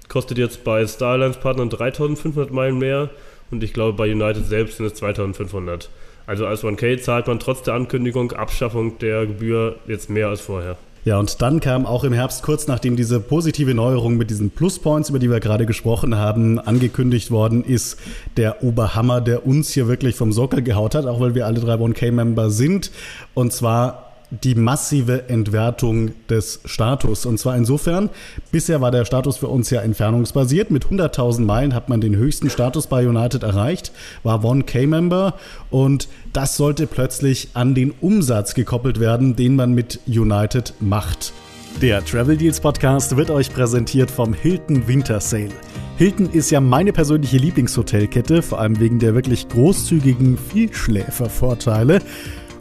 kostet 0.07 0.37
jetzt 0.37 0.63
bei 0.63 0.87
Starlines 0.87 1.37
Partnern 1.37 1.69
3500 1.69 2.51
Meilen 2.51 2.77
mehr 2.77 3.09
und 3.51 3.61
ich 3.61 3.73
glaube 3.73 3.97
bei 3.97 4.09
United 4.11 4.45
selbst 4.45 4.77
sind 4.77 4.85
es 4.85 4.93
2500. 4.95 5.89
Also 6.25 6.45
als 6.45 6.63
1K 6.63 7.01
zahlt 7.01 7.27
man 7.27 7.39
trotz 7.39 7.61
der 7.63 7.73
Ankündigung 7.73 8.31
Abschaffung 8.31 8.97
der 8.99 9.25
Gebühr 9.25 9.75
jetzt 9.87 10.09
mehr 10.09 10.29
als 10.29 10.41
vorher. 10.41 10.77
Ja, 11.05 11.17
und 11.19 11.41
dann 11.41 11.61
kam 11.61 11.85
auch 11.85 12.03
im 12.03 12.11
Herbst, 12.11 12.43
kurz 12.43 12.67
nachdem 12.67 12.97
diese 12.97 13.21
positive 13.21 13.73
Neuerung 13.73 14.17
mit 14.17 14.29
diesen 14.29 14.49
Pluspoints, 14.49 15.09
über 15.09 15.19
die 15.19 15.29
wir 15.29 15.39
gerade 15.39 15.65
gesprochen 15.65 16.17
haben, 16.17 16.59
angekündigt 16.59 17.31
worden 17.31 17.63
ist, 17.63 17.97
der 18.35 18.61
Oberhammer, 18.61 19.21
der 19.21 19.47
uns 19.47 19.71
hier 19.71 19.87
wirklich 19.87 20.15
vom 20.15 20.33
Sockel 20.33 20.63
gehaut 20.63 20.95
hat, 20.95 21.05
auch 21.05 21.21
weil 21.21 21.33
wir 21.33 21.45
alle 21.45 21.61
drei 21.61 21.75
1K-Member 21.75 22.49
sind. 22.49 22.91
Und 23.33 23.53
zwar 23.53 24.06
die 24.29 24.55
massive 24.55 25.29
Entwertung 25.29 26.11
des 26.29 26.59
Status. 26.65 27.25
Und 27.25 27.39
zwar 27.39 27.55
insofern, 27.55 28.09
bisher 28.51 28.81
war 28.81 28.91
der 28.91 29.05
Status 29.05 29.37
für 29.37 29.47
uns 29.47 29.69
ja 29.69 29.81
entfernungsbasiert. 29.81 30.69
Mit 30.71 30.85
100.000 30.85 31.41
Meilen 31.41 31.73
hat 31.73 31.89
man 31.89 32.01
den 32.01 32.15
höchsten 32.15 32.49
Status 32.49 32.87
bei 32.87 33.07
United 33.07 33.43
erreicht, 33.43 33.91
war 34.23 34.43
1K-Member 34.43 35.35
und 35.69 36.07
das 36.33 36.57
sollte 36.57 36.87
plötzlich 36.87 37.49
an 37.53 37.73
den 37.73 37.91
Umsatz 38.01 38.53
gekoppelt 38.53 38.99
werden, 38.99 39.35
den 39.35 39.55
man 39.55 39.73
mit 39.73 40.01
United 40.07 40.73
macht. 40.79 41.33
Der 41.81 42.03
Travel 42.03 42.37
Deals 42.37 42.59
Podcast 42.59 43.15
wird 43.15 43.29
euch 43.29 43.53
präsentiert 43.53 44.09
vom 44.09 44.33
Hilton 44.33 44.87
Winter 44.87 45.19
Sale. 45.19 45.51
Hilton 45.97 46.29
ist 46.31 46.49
ja 46.49 46.59
meine 46.59 46.91
persönliche 46.91 47.37
Lieblingshotelkette, 47.37 48.41
vor 48.41 48.59
allem 48.59 48.79
wegen 48.79 48.99
der 48.99 49.15
wirklich 49.15 49.47
großzügigen 49.47 50.37
Vielschläfervorteile. 50.37 52.01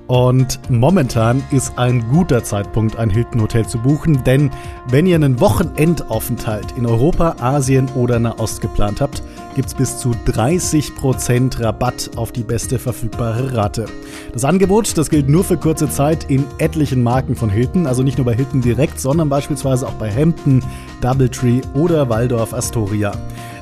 Und 0.06 0.60
momentan 0.70 1.42
ist 1.50 1.78
ein 1.78 2.08
guter 2.08 2.44
Zeitpunkt, 2.44 2.96
ein 2.96 3.10
Hilton 3.10 3.42
Hotel 3.42 3.66
zu 3.66 3.78
buchen, 3.78 4.22
denn 4.22 4.50
wenn 4.88 5.06
ihr 5.06 5.16
einen 5.16 5.40
Wochenendaufenthalt 5.40 6.72
in 6.76 6.86
Europa, 6.86 7.36
Asien 7.40 7.88
oder 7.96 8.20
Nahost 8.20 8.60
geplant 8.60 9.00
habt, 9.00 9.22
gibt 9.56 9.68
es 9.68 9.74
bis 9.74 9.98
zu 9.98 10.12
30% 10.26 11.60
Rabatt 11.60 12.10
auf 12.16 12.30
die 12.30 12.44
beste 12.44 12.78
verfügbare 12.78 13.56
Rate. 13.56 13.86
Das 14.32 14.44
Angebot, 14.44 14.96
das 14.96 15.10
gilt 15.10 15.28
nur 15.28 15.42
für 15.42 15.56
kurze 15.56 15.88
Zeit 15.88 16.30
in 16.30 16.44
etlichen 16.58 17.02
Marken 17.02 17.34
von 17.34 17.50
Hilton, 17.50 17.86
also 17.86 18.02
nicht 18.04 18.18
nur 18.18 18.26
bei 18.26 18.34
Hilton 18.34 18.60
direkt, 18.60 19.00
sondern 19.00 19.28
beispielsweise 19.28 19.88
auch 19.88 19.94
bei 19.94 20.12
Hampton, 20.12 20.62
Doubletree 21.00 21.62
oder 21.74 22.08
Waldorf 22.08 22.54
Astoria. 22.54 23.12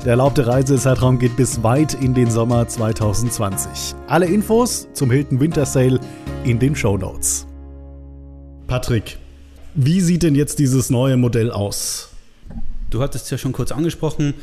Der 0.05 0.11
erlaubte 0.11 0.45
Reisezeitraum 0.45 1.17
geht 1.17 1.35
bis 1.35 1.63
weit 1.63 1.95
in 1.95 2.13
den 2.13 2.29
Sommer 2.29 2.67
2020. 2.67 3.95
Alle 4.05 4.27
Infos 4.27 4.87
zum 4.93 5.09
Hilton 5.09 5.39
Winter 5.39 5.65
Sale 5.65 5.99
in 6.43 6.59
den 6.59 6.75
Show 6.75 6.95
Notes. 6.95 7.47
Patrick, 8.67 9.17
wie 9.73 10.01
sieht 10.01 10.21
denn 10.21 10.35
jetzt 10.35 10.59
dieses 10.59 10.91
neue 10.91 11.17
Modell 11.17 11.49
aus? 11.49 12.11
Du 12.91 13.01
hattest 13.01 13.25
es 13.25 13.31
ja 13.31 13.39
schon 13.39 13.51
kurz 13.51 13.71
angesprochen. 13.71 14.35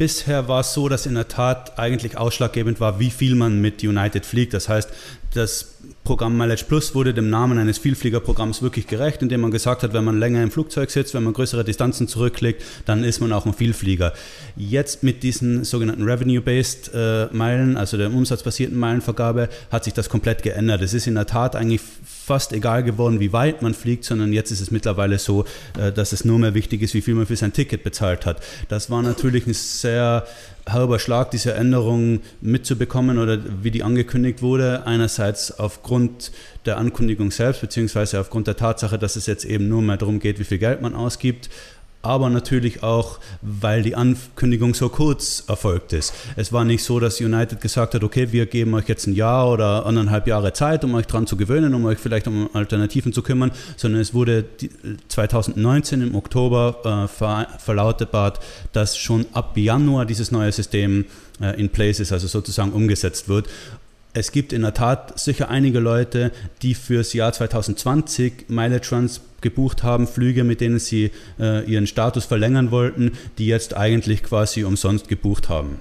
Bisher 0.00 0.48
war 0.48 0.60
es 0.60 0.72
so, 0.72 0.88
dass 0.88 1.04
in 1.04 1.14
der 1.14 1.28
Tat 1.28 1.78
eigentlich 1.78 2.16
ausschlaggebend 2.16 2.80
war, 2.80 2.98
wie 3.00 3.10
viel 3.10 3.34
man 3.34 3.60
mit 3.60 3.84
United 3.84 4.24
fliegt. 4.24 4.54
Das 4.54 4.66
heißt, 4.66 4.88
das 5.34 5.74
Programm 6.04 6.38
Mileage 6.38 6.64
Plus 6.66 6.94
wurde 6.94 7.12
dem 7.12 7.28
Namen 7.28 7.58
eines 7.58 7.76
Vielfliegerprogramms 7.76 8.62
wirklich 8.62 8.86
gerecht, 8.86 9.20
indem 9.20 9.42
man 9.42 9.50
gesagt 9.50 9.82
hat, 9.82 9.92
wenn 9.92 10.04
man 10.04 10.18
länger 10.18 10.42
im 10.42 10.50
Flugzeug 10.50 10.90
sitzt, 10.90 11.12
wenn 11.12 11.22
man 11.22 11.34
größere 11.34 11.64
Distanzen 11.64 12.08
zurücklegt, 12.08 12.62
dann 12.86 13.04
ist 13.04 13.20
man 13.20 13.30
auch 13.34 13.44
ein 13.44 13.52
Vielflieger. 13.52 14.14
Jetzt 14.56 15.02
mit 15.02 15.22
diesen 15.22 15.64
sogenannten 15.64 16.04
Revenue-Based 16.04 16.92
äh, 16.94 17.26
Meilen, 17.32 17.76
also 17.76 17.98
der 17.98 18.10
umsatzbasierten 18.10 18.78
Meilenvergabe, 18.78 19.50
hat 19.70 19.84
sich 19.84 19.92
das 19.92 20.08
komplett 20.08 20.42
geändert. 20.42 20.80
Es 20.80 20.94
ist 20.94 21.08
in 21.08 21.14
der 21.16 21.26
Tat 21.26 21.56
eigentlich 21.56 21.82
fast 22.30 22.52
egal 22.52 22.84
geworden, 22.84 23.18
wie 23.18 23.32
weit 23.32 23.60
man 23.60 23.74
fliegt, 23.74 24.04
sondern 24.04 24.32
jetzt 24.32 24.52
ist 24.52 24.60
es 24.60 24.70
mittlerweile 24.70 25.18
so, 25.18 25.46
äh, 25.76 25.90
dass 25.90 26.12
es 26.12 26.24
nur 26.24 26.38
mehr 26.38 26.54
wichtig 26.54 26.80
ist, 26.80 26.94
wie 26.94 27.00
viel 27.00 27.16
man 27.16 27.26
für 27.26 27.34
sein 27.34 27.52
Ticket 27.52 27.82
bezahlt 27.82 28.24
hat. 28.24 28.40
Das 28.68 28.88
war 28.88 29.02
natürlich 29.02 29.48
ein 29.48 29.52
sehr 29.52 30.24
halber 30.68 31.00
Schlag, 31.00 31.32
diese 31.32 31.54
Änderung 31.54 32.20
mitzubekommen 32.40 33.18
oder 33.18 33.36
wie 33.64 33.72
die 33.72 33.82
angekündigt 33.82 34.42
wurde. 34.42 34.86
Einerseits 34.86 35.58
aufgrund 35.58 36.30
der 36.66 36.78
Ankündigung 36.78 37.32
selbst, 37.32 37.62
beziehungsweise 37.62 38.20
aufgrund 38.20 38.46
der 38.46 38.56
Tatsache, 38.56 38.96
dass 38.96 39.16
es 39.16 39.26
jetzt 39.26 39.44
eben 39.44 39.68
nur 39.68 39.82
mehr 39.82 39.96
darum 39.96 40.20
geht, 40.20 40.38
wie 40.38 40.44
viel 40.44 40.58
Geld 40.58 40.82
man 40.82 40.94
ausgibt 40.94 41.50
aber 42.02 42.30
natürlich 42.30 42.82
auch, 42.82 43.18
weil 43.42 43.82
die 43.82 43.94
Ankündigung 43.94 44.74
so 44.74 44.88
kurz 44.88 45.44
erfolgt 45.46 45.92
ist. 45.92 46.14
Es 46.36 46.52
war 46.52 46.64
nicht 46.64 46.82
so, 46.82 46.98
dass 46.98 47.20
United 47.20 47.60
gesagt 47.60 47.94
hat, 47.94 48.02
okay, 48.02 48.32
wir 48.32 48.46
geben 48.46 48.74
euch 48.74 48.88
jetzt 48.88 49.06
ein 49.06 49.14
Jahr 49.14 49.50
oder 49.50 49.84
anderthalb 49.86 50.26
Jahre 50.26 50.52
Zeit, 50.52 50.84
um 50.84 50.94
euch 50.94 51.06
daran 51.06 51.26
zu 51.26 51.36
gewöhnen, 51.36 51.74
um 51.74 51.84
euch 51.84 51.98
vielleicht 51.98 52.26
um 52.26 52.48
Alternativen 52.54 53.12
zu 53.12 53.22
kümmern, 53.22 53.50
sondern 53.76 54.00
es 54.00 54.14
wurde 54.14 54.44
2019 55.08 56.02
im 56.02 56.14
Oktober 56.14 57.08
äh, 57.20 57.58
verlautbart, 57.58 58.40
dass 58.72 58.96
schon 58.96 59.26
ab 59.32 59.56
Januar 59.56 60.06
dieses 60.06 60.30
neue 60.30 60.52
System 60.52 61.04
äh, 61.40 61.58
in 61.60 61.70
place 61.70 62.00
ist, 62.00 62.12
also 62.12 62.26
sozusagen 62.26 62.72
umgesetzt 62.72 63.28
wird. 63.28 63.48
Es 64.12 64.32
gibt 64.32 64.52
in 64.52 64.62
der 64.62 64.74
Tat 64.74 65.18
sicher 65.20 65.50
einige 65.50 65.78
Leute, 65.78 66.32
die 66.62 66.74
fürs 66.74 67.12
Jahr 67.12 67.32
2020 67.32 68.46
Mileage 68.48 68.88
Runs 68.92 69.20
gebucht 69.40 69.84
haben, 69.84 70.08
Flüge, 70.08 70.42
mit 70.42 70.60
denen 70.60 70.80
sie 70.80 71.12
äh, 71.38 71.64
ihren 71.70 71.86
Status 71.86 72.24
verlängern 72.24 72.72
wollten, 72.72 73.12
die 73.38 73.46
jetzt 73.46 73.76
eigentlich 73.76 74.24
quasi 74.24 74.64
umsonst 74.64 75.06
gebucht 75.06 75.48
haben. 75.48 75.78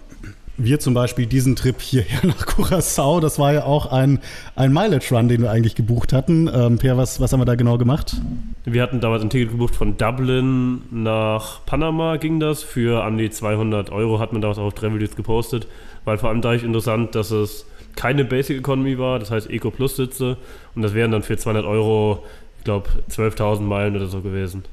Wir 0.58 0.80
zum 0.80 0.94
Beispiel 0.94 1.26
diesen 1.26 1.56
Trip 1.56 1.82
hierher 1.82 2.20
nach 2.24 2.46
Curacao, 2.46 3.20
das 3.20 3.40
war 3.40 3.52
ja 3.52 3.64
auch 3.64 3.92
ein, 3.92 4.20
ein 4.56 4.72
Mileage-Run, 4.74 5.28
den 5.28 5.42
wir 5.42 5.50
eigentlich 5.50 5.74
gebucht 5.74 6.14
hatten. 6.14 6.48
Ähm, 6.54 6.78
per, 6.78 6.98
was, 6.98 7.20
was 7.20 7.34
haben 7.34 7.40
wir 7.40 7.46
da 7.46 7.56
genau 7.56 7.80
gemacht? 7.80 8.18
Wir 8.64 8.84
hatten 8.84 9.00
damals 9.00 9.24
ein 9.24 9.32
Ticket 9.32 9.52
gebucht 9.52 9.76
von 9.76 9.98
Dublin 9.98 10.84
nach 10.92 11.66
Panama, 11.66 12.18
ging 12.18 12.40
das. 12.40 12.62
Für 12.62 13.04
an 13.04 13.18
die 13.18 13.32
200 13.32 13.90
Euro 13.90 14.20
hat 14.20 14.34
man 14.34 14.42
damals 14.44 14.60
auch 14.60 14.66
auf 14.66 14.76
Travel 14.76 15.00
gepostet, 15.08 15.66
weil 16.06 16.20
vor 16.20 16.30
allem 16.30 16.42
da 16.42 16.54
ist 16.54 16.64
interessant, 16.64 17.16
dass 17.16 17.32
es 17.32 17.66
keine 17.96 18.26
Basic 18.26 18.60
Economy 18.60 18.98
war, 18.98 19.20
das 19.20 19.32
heißt 19.32 19.50
Eco 19.50 19.72
Plus 19.72 19.96
Sitze 19.96 20.38
und 20.76 20.82
das 20.82 20.94
wären 20.94 21.12
dann 21.12 21.24
für 21.24 21.38
200 21.38 21.66
Euro, 21.66 22.24
ich 22.60 22.64
glaube, 22.64 22.90
12.000 23.12 23.62
Meilen 23.62 23.96
oder 23.96 24.08
so 24.08 24.22
gewesen. 24.22 24.64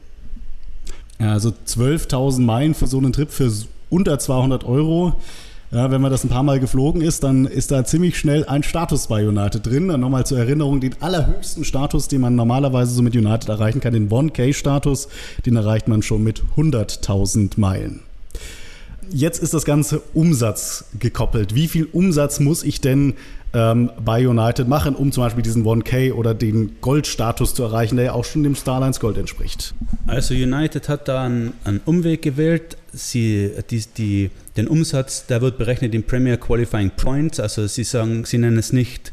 Ja, 1.18 1.32
also 1.32 1.50
12.000 1.50 2.40
Meilen 2.40 2.74
für 2.74 2.86
so 2.86 2.98
einen 2.98 3.12
Trip 3.12 3.30
für 3.30 3.50
unter 3.90 4.18
200 4.18 4.64
Euro. 4.64 5.14
Ja, 5.72 5.90
wenn 5.90 6.00
man 6.00 6.12
das 6.12 6.22
ein 6.22 6.28
paar 6.28 6.44
Mal 6.44 6.60
geflogen 6.60 7.02
ist, 7.02 7.24
dann 7.24 7.44
ist 7.44 7.72
da 7.72 7.84
ziemlich 7.84 8.16
schnell 8.16 8.44
ein 8.44 8.62
Status 8.62 9.08
bei 9.08 9.26
United 9.26 9.66
drin. 9.66 9.88
Dann 9.88 10.00
nochmal 10.00 10.24
zur 10.24 10.38
Erinnerung, 10.38 10.80
den 10.80 10.94
allerhöchsten 11.02 11.64
Status, 11.64 12.06
den 12.06 12.20
man 12.20 12.36
normalerweise 12.36 12.94
so 12.94 13.02
mit 13.02 13.16
United 13.16 13.48
erreichen 13.48 13.80
kann, 13.80 13.92
den 13.92 14.08
1K-Status, 14.08 15.08
den 15.44 15.56
erreicht 15.56 15.88
man 15.88 16.02
schon 16.02 16.22
mit 16.22 16.42
100.000 16.56 17.54
Meilen. 17.56 18.02
Jetzt 19.10 19.42
ist 19.42 19.54
das 19.54 19.64
Ganze 19.64 20.02
Umsatz 20.14 20.84
gekoppelt. 20.98 21.54
Wie 21.54 21.68
viel 21.68 21.88
Umsatz 21.92 22.40
muss 22.40 22.62
ich 22.62 22.80
denn 22.80 23.14
ähm, 23.54 23.90
bei 24.04 24.26
United 24.26 24.68
machen, 24.68 24.94
um 24.94 25.12
zum 25.12 25.22
Beispiel 25.22 25.42
diesen 25.42 25.64
1K 25.64 26.12
oder 26.12 26.34
den 26.34 26.76
Goldstatus 26.80 27.54
zu 27.54 27.62
erreichen, 27.62 27.96
der 27.96 28.06
ja 28.06 28.12
auch 28.12 28.24
schon 28.24 28.42
dem 28.42 28.54
Starlines 28.54 29.00
Gold 29.00 29.16
entspricht? 29.16 29.74
Also 30.06 30.34
United 30.34 30.88
hat 30.88 31.08
da 31.08 31.24
einen, 31.24 31.52
einen 31.64 31.80
Umweg 31.84 32.22
gewählt. 32.22 32.76
Sie, 32.92 33.50
die, 33.70 33.84
die, 33.96 34.30
den 34.56 34.68
Umsatz, 34.68 35.26
der 35.26 35.40
wird 35.40 35.58
berechnet 35.58 35.94
in 35.94 36.02
Premier 36.02 36.36
Qualifying 36.36 36.90
Points. 36.90 37.40
Also 37.40 37.66
sie 37.66 37.84
sagen, 37.84 38.24
sie 38.24 38.38
nennen 38.38 38.58
es 38.58 38.72
nicht 38.72 39.12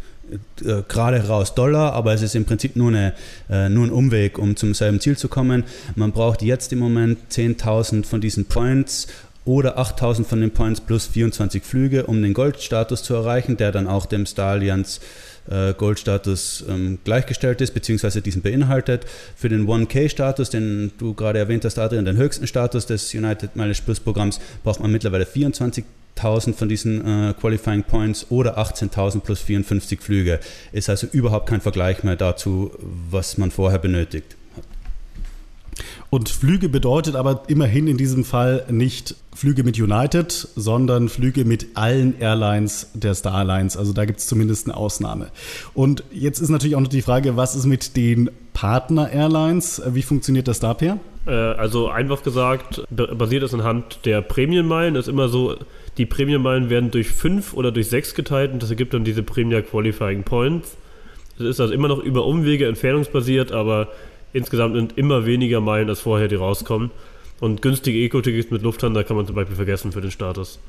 äh, 0.63 0.81
gerade 0.87 1.27
raus 1.27 1.53
Dollar, 1.53 1.93
aber 1.93 2.13
es 2.13 2.21
ist 2.21 2.35
im 2.35 2.45
Prinzip 2.45 2.75
nur, 2.75 2.89
eine, 2.89 3.13
äh, 3.49 3.69
nur 3.69 3.85
ein 3.85 3.91
Umweg, 3.91 4.39
um 4.39 4.55
zum 4.55 4.73
selben 4.73 4.99
Ziel 4.99 5.17
zu 5.17 5.27
kommen. 5.27 5.63
Man 5.95 6.11
braucht 6.11 6.41
jetzt 6.41 6.73
im 6.73 6.79
Moment 6.79 7.19
10.000 7.31 8.05
von 8.05 8.21
diesen 8.21 8.45
Points 8.45 9.07
oder 9.45 9.77
8000 9.77 10.27
von 10.27 10.41
den 10.41 10.51
Points 10.51 10.81
plus 10.81 11.07
24 11.07 11.63
Flüge, 11.63 12.05
um 12.05 12.21
den 12.21 12.33
Goldstatus 12.33 13.03
zu 13.03 13.13
erreichen, 13.13 13.57
der 13.57 13.71
dann 13.71 13.87
auch 13.87 14.05
dem 14.05 14.25
Star 14.25 14.51
Alliance 14.51 15.01
äh, 15.49 15.73
Goldstatus 15.73 16.63
ähm, 16.69 16.99
gleichgestellt 17.03 17.61
ist, 17.61 17.73
beziehungsweise 17.73 18.21
diesen 18.21 18.41
beinhaltet. 18.41 19.05
Für 19.35 19.49
den 19.49 19.67
1K-Status, 19.67 20.49
den 20.49 20.91
du 20.97 21.13
gerade 21.13 21.39
erwähnt 21.39 21.65
hast, 21.65 21.77
Adrian, 21.77 22.05
den 22.05 22.17
höchsten 22.17 22.47
Status 22.47 22.85
des 22.85 23.13
United 23.13 23.55
Mileage 23.55 23.81
Plus 23.83 23.99
Programms, 23.99 24.39
braucht 24.63 24.79
man 24.79 24.91
mittlerweile 24.91 25.25
24.000 25.25 26.53
von 26.53 26.69
diesen 26.69 27.05
äh, 27.05 27.33
Qualifying 27.33 27.83
Points 27.83 28.27
oder 28.29 28.57
18.000 28.57 29.19
plus 29.19 29.41
54 29.41 29.99
Flüge. 29.99 30.39
Ist 30.71 30.89
also 30.89 31.07
überhaupt 31.11 31.49
kein 31.49 31.61
Vergleich 31.61 32.03
mehr 32.03 32.15
dazu, 32.15 32.71
was 33.09 33.37
man 33.37 33.51
vorher 33.51 33.79
benötigt. 33.79 34.37
Und 36.09 36.29
Flüge 36.29 36.69
bedeutet 36.69 37.15
aber 37.15 37.43
immerhin 37.47 37.87
in 37.87 37.97
diesem 37.97 38.23
Fall 38.23 38.65
nicht 38.69 39.15
Flüge 39.33 39.63
mit 39.63 39.79
United, 39.79 40.31
sondern 40.55 41.09
Flüge 41.09 41.45
mit 41.45 41.67
allen 41.75 42.19
Airlines 42.19 42.91
der 42.93 43.15
Star 43.15 43.35
Alliance. 43.35 43.77
Also 43.77 43.93
da 43.93 44.05
gibt 44.05 44.19
es 44.19 44.27
zumindest 44.27 44.67
eine 44.67 44.77
Ausnahme. 44.77 45.31
Und 45.73 46.03
jetzt 46.11 46.39
ist 46.39 46.49
natürlich 46.49 46.75
auch 46.75 46.81
noch 46.81 46.87
die 46.87 47.01
Frage, 47.01 47.35
was 47.35 47.55
ist 47.55 47.65
mit 47.65 47.95
den 47.97 48.29
Partner-Airlines? 48.53 49.81
Wie 49.87 50.03
funktioniert 50.03 50.47
das 50.47 50.59
da, 50.59 50.73
Per? 50.73 50.99
Äh, 51.25 51.31
also 51.31 51.89
einfach 51.89 52.23
gesagt, 52.23 52.83
basiert 52.89 53.43
es 53.43 53.53
anhand 53.53 54.05
der 54.05 54.21
Prämienmeilen. 54.21 54.95
Es 54.95 55.07
ist 55.07 55.11
immer 55.11 55.29
so, 55.29 55.55
die 55.97 56.05
Prämienmeilen 56.05 56.69
werden 56.69 56.91
durch 56.91 57.09
fünf 57.09 57.53
oder 57.53 57.71
durch 57.71 57.87
sechs 57.87 58.15
geteilt 58.15 58.51
und 58.51 58.61
das 58.61 58.69
ergibt 58.69 58.93
dann 58.93 59.03
diese 59.03 59.23
Premier 59.23 59.61
Qualifying 59.61 60.23
Points. 60.23 60.77
Es 61.37 61.45
ist 61.45 61.59
also 61.59 61.73
immer 61.73 61.87
noch 61.87 61.99
über 61.99 62.25
Umwege 62.25 62.67
entfernungsbasiert, 62.67 63.51
aber 63.51 63.89
insgesamt 64.33 64.75
sind 64.75 64.97
immer 64.97 65.25
weniger 65.25 65.61
Meilen 65.61 65.89
als 65.89 66.01
vorher, 66.01 66.27
die 66.27 66.35
rauskommen. 66.35 66.91
Und 67.39 67.61
günstige 67.61 67.99
Eco-Tickets 67.99 68.51
mit 68.51 68.61
Lufthansa 68.61 69.03
kann 69.03 69.17
man 69.17 69.25
zum 69.25 69.35
Beispiel 69.35 69.55
vergessen 69.55 69.91
für 69.91 70.01
den 70.01 70.11
Status. 70.11 70.59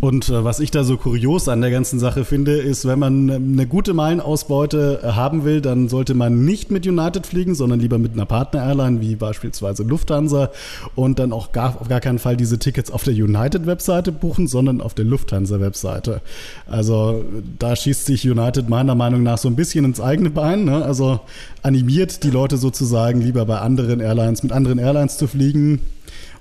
Und 0.00 0.28
äh, 0.28 0.44
was 0.44 0.60
ich 0.60 0.70
da 0.70 0.84
so 0.84 0.96
kurios 0.96 1.48
an 1.48 1.60
der 1.60 1.70
ganzen 1.70 1.98
Sache 1.98 2.24
finde, 2.24 2.56
ist, 2.56 2.86
wenn 2.86 2.98
man 2.98 3.28
äh, 3.28 3.34
eine 3.34 3.66
gute 3.66 3.92
Meilenausbeute 3.92 5.00
äh, 5.02 5.06
haben 5.12 5.44
will, 5.44 5.60
dann 5.60 5.88
sollte 5.88 6.14
man 6.14 6.44
nicht 6.44 6.70
mit 6.70 6.86
United 6.86 7.26
fliegen, 7.26 7.54
sondern 7.54 7.80
lieber 7.80 7.98
mit 7.98 8.12
einer 8.14 8.26
Partner-Airline 8.26 9.00
wie 9.00 9.16
beispielsweise 9.16 9.82
Lufthansa 9.82 10.50
und 10.94 11.18
dann 11.18 11.32
auch 11.32 11.52
gar, 11.52 11.80
auf 11.80 11.88
gar 11.88 12.00
keinen 12.00 12.18
Fall 12.18 12.36
diese 12.36 12.58
Tickets 12.58 12.90
auf 12.90 13.04
der 13.04 13.14
United-Webseite 13.14 14.12
buchen, 14.12 14.46
sondern 14.46 14.80
auf 14.80 14.94
der 14.94 15.04
Lufthansa-Webseite. 15.04 16.22
Also 16.66 17.24
da 17.58 17.76
schießt 17.76 18.06
sich 18.06 18.28
United 18.28 18.68
meiner 18.68 18.94
Meinung 18.94 19.22
nach 19.22 19.38
so 19.38 19.48
ein 19.48 19.56
bisschen 19.56 19.84
ins 19.84 20.00
eigene 20.00 20.30
Bein. 20.30 20.64
Ne? 20.64 20.84
Also 20.84 21.20
animiert 21.62 22.22
die 22.22 22.30
Leute 22.30 22.56
sozusagen 22.56 23.20
lieber 23.20 23.44
bei 23.44 23.58
anderen 23.58 24.00
Airlines, 24.00 24.42
mit 24.42 24.52
anderen 24.52 24.78
Airlines 24.78 25.18
zu 25.18 25.26
fliegen 25.26 25.80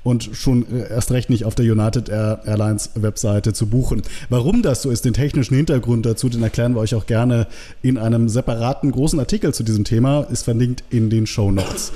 und 0.03 0.29
schon 0.34 0.65
äh, 0.72 0.89
erst 0.89 1.12
recht 1.12 1.29
nicht 1.29 1.46
auf 1.46 1.56
der 1.56 1.65
United 1.65 2.10
Airlines 2.10 2.91
Webseite 2.96 3.53
zu 3.53 3.68
buchen. 3.68 4.01
Warum 4.29 4.62
das 4.62 4.82
so 4.82 4.89
ist, 4.89 5.06
den 5.06 5.13
technischen 5.13 5.56
Hintergrund 5.56 6.06
dazu, 6.06 6.29
den 6.29 6.44
erklären 6.44 6.74
wir 6.74 6.82
euch 6.82 6.96
auch 6.96 7.06
gerne 7.06 7.48
in 7.82 7.98
einem 7.98 8.29
separaten 8.29 8.91
großen 8.91 9.20
Artikel 9.20 9.53
zu 9.53 9.63
diesem 9.63 9.84
Thema, 9.84 10.22
ist 10.32 10.44
verlinkt 10.44 10.84
in 10.89 11.10
den 11.10 11.27
Show 11.27 11.51
Notes. 11.51 11.91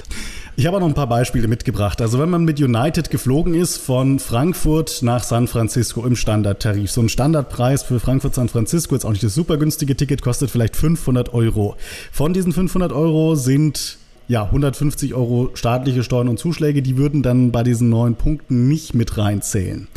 Ich 0.56 0.68
habe 0.68 0.78
auch 0.78 0.82
noch 0.82 0.88
ein 0.88 0.94
paar 0.94 1.08
Beispiele 1.08 1.48
mitgebracht. 1.48 2.00
Also 2.00 2.20
wenn 2.20 2.30
man 2.30 2.44
mit 2.44 2.62
United 2.62 3.10
geflogen 3.10 3.56
ist 3.56 3.78
von 3.78 4.20
Frankfurt 4.20 5.02
nach 5.02 5.24
San 5.24 5.48
Francisco 5.48 6.06
im 6.06 6.16
Standardtarif, 6.16 6.92
so 6.92 7.02
ein 7.02 7.10
Standardpreis 7.10 7.82
für 7.82 8.00
Frankfurt-San 8.00 8.50
Francisco, 8.50 8.94
jetzt 8.94 9.04
auch 9.04 9.12
nicht 9.12 9.24
das 9.24 9.34
super 9.34 9.58
günstige 9.58 9.96
Ticket, 9.96 10.22
kostet 10.22 10.52
vielleicht 10.52 10.76
500 10.76 11.34
Euro. 11.34 11.76
Von 12.12 12.34
diesen 12.34 12.54
500 12.54 12.92
Euro 12.92 13.34
sind 13.34 13.98
ja, 14.28 14.44
150 14.46 15.14
Euro 15.14 15.52
staatliche 15.54 16.04
Steuern 16.04 16.30
und 16.30 16.40
Zuschläge, 16.40 16.82
die 16.82 16.98
würden 16.98 17.24
dann 17.24 17.52
bei 17.52 17.64
diesen 17.64 17.90
neun 17.90 18.16
Punkten 18.16 18.68
nicht 18.68 18.94
mit 18.94 19.18
reinzählen. 19.18 19.88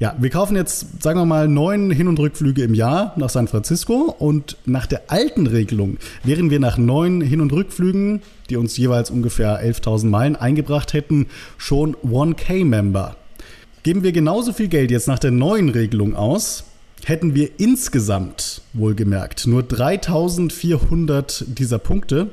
Ja, 0.00 0.16
wir 0.18 0.30
kaufen 0.30 0.56
jetzt, 0.56 1.00
sagen 1.00 1.20
wir 1.20 1.26
mal, 1.26 1.46
neun 1.46 1.92
Hin- 1.92 2.08
und 2.08 2.18
Rückflüge 2.18 2.64
im 2.64 2.74
Jahr 2.74 3.14
nach 3.16 3.30
San 3.30 3.46
Francisco 3.46 4.12
und 4.18 4.56
nach 4.66 4.86
der 4.86 5.02
alten 5.12 5.46
Regelung 5.46 5.98
wären 6.24 6.50
wir 6.50 6.58
nach 6.58 6.76
neun 6.76 7.20
Hin- 7.20 7.40
und 7.40 7.52
Rückflügen, 7.52 8.20
die 8.50 8.56
uns 8.56 8.76
jeweils 8.76 9.10
ungefähr 9.10 9.64
11.000 9.64 10.06
Meilen 10.06 10.34
eingebracht 10.34 10.92
hätten, 10.92 11.28
schon 11.56 11.94
1K-Member. 12.04 13.14
Geben 13.84 14.02
wir 14.02 14.10
genauso 14.10 14.52
viel 14.52 14.66
Geld 14.66 14.90
jetzt 14.90 15.06
nach 15.06 15.20
der 15.20 15.30
neuen 15.30 15.68
Regelung 15.68 16.16
aus, 16.16 16.64
hätten 17.04 17.36
wir 17.36 17.50
insgesamt, 17.58 18.62
wohlgemerkt, 18.72 19.46
nur 19.46 19.62
3.400 19.62 21.44
dieser 21.46 21.78
Punkte 21.78 22.30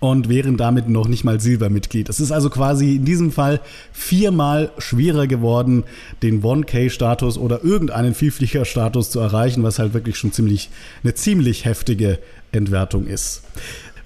und 0.00 0.28
wären 0.28 0.56
damit 0.56 0.88
noch 0.88 1.08
nicht 1.08 1.24
mal 1.24 1.40
Silbermitglied. 1.40 2.08
Es 2.08 2.20
ist 2.20 2.30
also 2.30 2.50
quasi 2.50 2.96
in 2.96 3.04
diesem 3.04 3.32
Fall 3.32 3.60
viermal 3.92 4.70
schwerer 4.78 5.26
geworden, 5.26 5.84
den 6.22 6.42
1K-Status 6.42 7.38
oder 7.38 7.64
irgendeinen 7.64 8.14
Vielflieger-Status 8.14 9.10
zu 9.10 9.20
erreichen, 9.20 9.62
was 9.62 9.78
halt 9.78 9.94
wirklich 9.94 10.16
schon 10.16 10.32
ziemlich 10.32 10.70
eine 11.02 11.14
ziemlich 11.14 11.64
heftige 11.64 12.18
Entwertung 12.52 13.06
ist. 13.06 13.42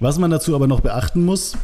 Was 0.00 0.18
man 0.18 0.30
dazu 0.30 0.54
aber 0.54 0.66
noch 0.66 0.80
beachten 0.80 1.24
muss, 1.24 1.56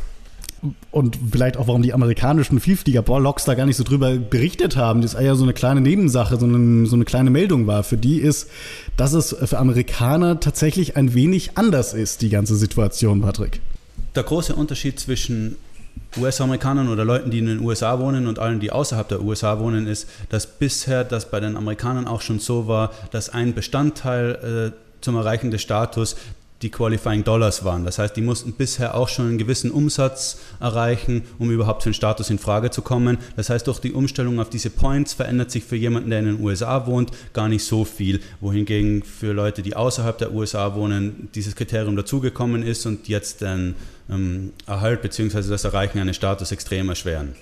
und 0.91 1.19
vielleicht 1.31 1.57
auch, 1.57 1.69
warum 1.69 1.83
die 1.83 1.93
amerikanischen 1.93 2.59
Vielflieger-Logs 2.59 3.45
da 3.45 3.55
gar 3.55 3.65
nicht 3.65 3.77
so 3.77 3.85
drüber 3.85 4.17
berichtet 4.17 4.77
haben, 4.77 5.03
das 5.03 5.15
ist 5.15 5.21
eher 5.21 5.37
so 5.37 5.45
eine 5.45 5.53
kleine 5.53 5.81
Nebensache, 5.81 6.37
so 6.37 6.47
eine, 6.47 6.85
so 6.87 6.97
eine 6.97 7.05
kleine 7.05 7.31
Meldung 7.31 7.69
war 7.69 7.85
für 7.85 7.97
die, 7.97 8.19
ist, 8.19 8.49
dass 8.97 9.13
es 9.13 9.37
für 9.41 9.59
Amerikaner 9.59 10.41
tatsächlich 10.41 10.97
ein 10.97 11.15
wenig 11.15 11.53
anders 11.57 11.95
ist, 11.95 12.23
die 12.23 12.29
ganze 12.29 12.57
Situation, 12.57 13.21
Patrick 13.21 13.61
der 14.19 14.25
große 14.25 14.57
Unterschied 14.57 14.99
zwischen 14.99 15.57
US-Amerikanern 16.17 16.89
oder 16.89 17.05
Leuten, 17.05 17.31
die 17.31 17.39
in 17.39 17.47
den 17.47 17.61
USA 17.61 18.01
wohnen 18.01 18.27
und 18.27 18.41
allen, 18.41 18.59
die 18.59 18.73
außerhalb 18.73 19.09
der 19.09 19.23
USA 19.23 19.61
wohnen, 19.61 19.87
ist, 19.87 20.09
dass 20.29 20.45
bisher 20.45 21.05
das 21.05 21.31
bei 21.31 21.39
den 21.39 21.57
Amerikanern 21.57 22.09
auch 22.09 22.21
schon 22.21 22.41
so 22.41 22.67
war, 22.67 22.91
dass 23.13 23.29
ein 23.29 23.55
Bestandteil 23.55 24.73
äh, 24.75 25.01
zum 25.01 25.15
Erreichen 25.15 25.53
des 25.53 25.63
Status 25.63 26.17
die 26.63 26.71
Qualifying 26.71 27.23
Dollars 27.23 27.65
waren. 27.65 27.85
Das 27.85 27.99
heißt, 27.99 28.17
die 28.17 28.21
mussten 28.21 28.53
bisher 28.53 28.97
auch 28.97 29.09
schon 29.09 29.29
einen 29.29 29.39
gewissen 29.39 29.71
Umsatz 29.71 30.39
erreichen, 30.61 31.23
um 31.39 31.51
überhaupt 31.51 31.85
für 31.85 31.91
den 31.91 31.95
Status 31.95 32.31
in 32.31 32.39
Frage 32.39 32.71
zu 32.71 32.83
kommen. 32.83 33.19
Das 33.37 33.49
heißt, 33.51 33.67
durch 33.67 33.79
die 33.79 33.93
Umstellung 33.93 34.41
auf 34.41 34.51
diese 34.51 34.71
Points 34.71 35.15
verändert 35.15 35.51
sich 35.51 35.65
für 35.65 35.77
jemanden, 35.77 36.11
der 36.11 36.19
in 36.19 36.25
den 36.27 36.41
USA 36.41 36.87
wohnt, 36.87 37.13
gar 37.33 37.49
nicht 37.49 37.65
so 37.65 37.85
viel. 37.85 38.21
Wohingegen 38.41 39.05
für 39.05 39.33
Leute, 39.33 39.63
die 39.63 39.77
außerhalb 39.77 40.19
der 40.19 40.33
USA 40.33 40.75
wohnen, 40.75 41.29
dieses 41.35 41.55
Kriterium 41.55 41.95
dazugekommen 41.95 42.63
ist 42.63 42.87
und 42.87 43.07
jetzt 43.07 43.41
den 43.41 43.77
ähm, 44.11 44.53
Erhalt 44.67 45.03
bzw. 45.03 45.49
das 45.49 45.65
Erreichen 45.65 46.01
eines 46.01 46.17
Status 46.17 46.51
extrem 46.51 46.89
erschweren. 46.89 47.35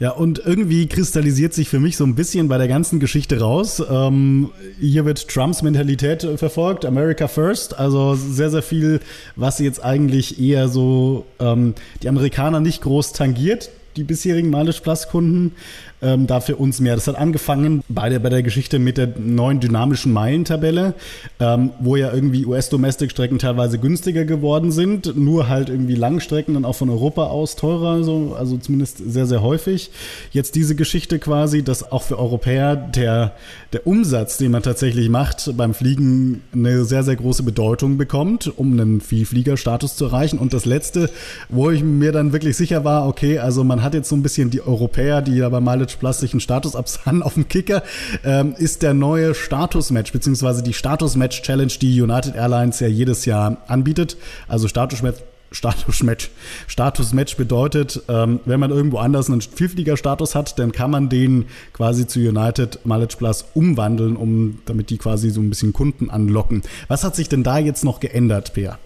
Ja, 0.00 0.10
und 0.10 0.38
irgendwie 0.44 0.86
kristallisiert 0.86 1.52
sich 1.54 1.68
für 1.68 1.80
mich 1.80 1.96
so 1.96 2.04
ein 2.04 2.14
bisschen 2.14 2.46
bei 2.46 2.56
der 2.56 2.68
ganzen 2.68 3.00
Geschichte 3.00 3.40
raus. 3.40 3.82
Ähm, 3.90 4.50
hier 4.78 5.04
wird 5.04 5.26
Trumps 5.28 5.62
Mentalität 5.62 6.26
verfolgt, 6.36 6.84
America 6.84 7.26
First. 7.26 7.76
Also 7.76 8.14
sehr, 8.14 8.50
sehr 8.50 8.62
viel, 8.62 9.00
was 9.34 9.58
jetzt 9.58 9.84
eigentlich 9.84 10.40
eher 10.40 10.68
so 10.68 11.26
ähm, 11.40 11.74
die 12.02 12.08
Amerikaner 12.08 12.60
nicht 12.60 12.82
groß 12.82 13.12
tangiert, 13.12 13.70
die 13.98 14.04
bisherigen 14.04 14.50
Mileage 14.50 14.80
Plus 14.80 15.08
Kunden 15.08 15.52
ähm, 16.00 16.26
da 16.26 16.38
uns 16.56 16.80
mehr. 16.80 16.94
Das 16.94 17.08
hat 17.08 17.16
angefangen 17.16 17.82
bei 17.88 18.08
der, 18.08 18.20
bei 18.20 18.28
der 18.28 18.42
Geschichte 18.42 18.78
mit 18.78 18.96
der 18.96 19.08
neuen 19.18 19.60
dynamischen 19.60 20.12
Meilentabelle, 20.12 20.94
ähm, 21.40 21.70
wo 21.80 21.96
ja 21.96 22.12
irgendwie 22.12 22.46
US-Domestic-Strecken 22.46 23.38
teilweise 23.38 23.78
günstiger 23.78 24.24
geworden 24.24 24.70
sind, 24.70 25.16
nur 25.16 25.48
halt 25.48 25.68
irgendwie 25.68 25.94
Langstrecken 25.94 26.54
dann 26.54 26.64
auch 26.64 26.74
von 26.74 26.88
Europa 26.88 27.24
aus 27.24 27.56
teurer, 27.56 28.04
so, 28.04 28.36
also 28.38 28.56
zumindest 28.56 28.98
sehr, 28.98 29.26
sehr 29.26 29.42
häufig. 29.42 29.90
Jetzt 30.30 30.54
diese 30.54 30.74
Geschichte 30.74 31.18
quasi, 31.18 31.62
dass 31.62 31.90
auch 31.90 32.02
für 32.02 32.18
Europäer 32.18 32.76
der, 32.76 33.32
der 33.72 33.86
Umsatz, 33.86 34.38
den 34.38 34.52
man 34.52 34.62
tatsächlich 34.62 35.08
macht 35.08 35.56
beim 35.56 35.74
Fliegen, 35.74 36.42
eine 36.52 36.84
sehr, 36.84 37.02
sehr 37.02 37.16
große 37.16 37.42
Bedeutung 37.42 37.98
bekommt, 37.98 38.52
um 38.56 38.72
einen 38.72 39.00
Vielfliegerstatus 39.00 39.96
zu 39.96 40.06
erreichen. 40.06 40.38
Und 40.38 40.54
das 40.54 40.64
Letzte, 40.64 41.10
wo 41.48 41.70
ich 41.70 41.82
mir 41.82 42.12
dann 42.12 42.32
wirklich 42.32 42.56
sicher 42.56 42.84
war, 42.84 43.06
okay, 43.08 43.38
also 43.38 43.64
man 43.64 43.82
hat 43.82 43.87
jetzt 43.94 44.08
so 44.08 44.14
ein 44.16 44.22
bisschen 44.22 44.50
die 44.50 44.60
Europäer, 44.60 45.22
die 45.22 45.40
da 45.40 45.48
bei 45.48 45.60
Mileage 45.60 45.88
College 45.88 45.96
plastischen 45.98 46.40
Status 46.40 46.76
absahen 46.76 47.22
auf 47.28 47.34
dem 47.34 47.48
Kicker, 47.48 47.82
ähm, 48.24 48.54
ist 48.58 48.82
der 48.82 48.94
neue 48.94 49.34
Status-Match, 49.34 50.12
beziehungsweise 50.12 50.62
die 50.62 50.74
Status-Match-Challenge, 50.74 51.72
die 51.80 52.00
United 52.00 52.34
Airlines 52.34 52.80
ja 52.80 52.88
jedes 52.88 53.24
Jahr 53.24 53.58
anbietet. 53.66 54.16
Also 54.46 54.68
Status-Match 54.68 55.22
Status-Match. 55.50 56.30
Status-Match 56.66 57.38
bedeutet, 57.38 58.02
ähm, 58.08 58.40
wenn 58.44 58.60
man 58.60 58.70
irgendwo 58.70 58.98
anders 58.98 59.30
einen 59.30 59.40
Vielflieger-Status 59.40 60.34
hat, 60.34 60.58
dann 60.58 60.72
kann 60.72 60.90
man 60.90 61.08
den 61.08 61.46
quasi 61.72 62.06
zu 62.06 62.20
United 62.20 62.84
Mileage 62.84 63.16
Plus 63.16 63.46
umwandeln, 63.54 64.16
um 64.16 64.58
damit 64.66 64.90
die 64.90 64.98
quasi 64.98 65.30
so 65.30 65.40
ein 65.40 65.48
bisschen 65.48 65.72
Kunden 65.72 66.10
anlocken. 66.10 66.60
Was 66.88 67.02
hat 67.02 67.16
sich 67.16 67.30
denn 67.30 67.44
da 67.44 67.56
jetzt 67.56 67.82
noch 67.82 67.98
geändert, 67.98 68.52
Peer? 68.52 68.78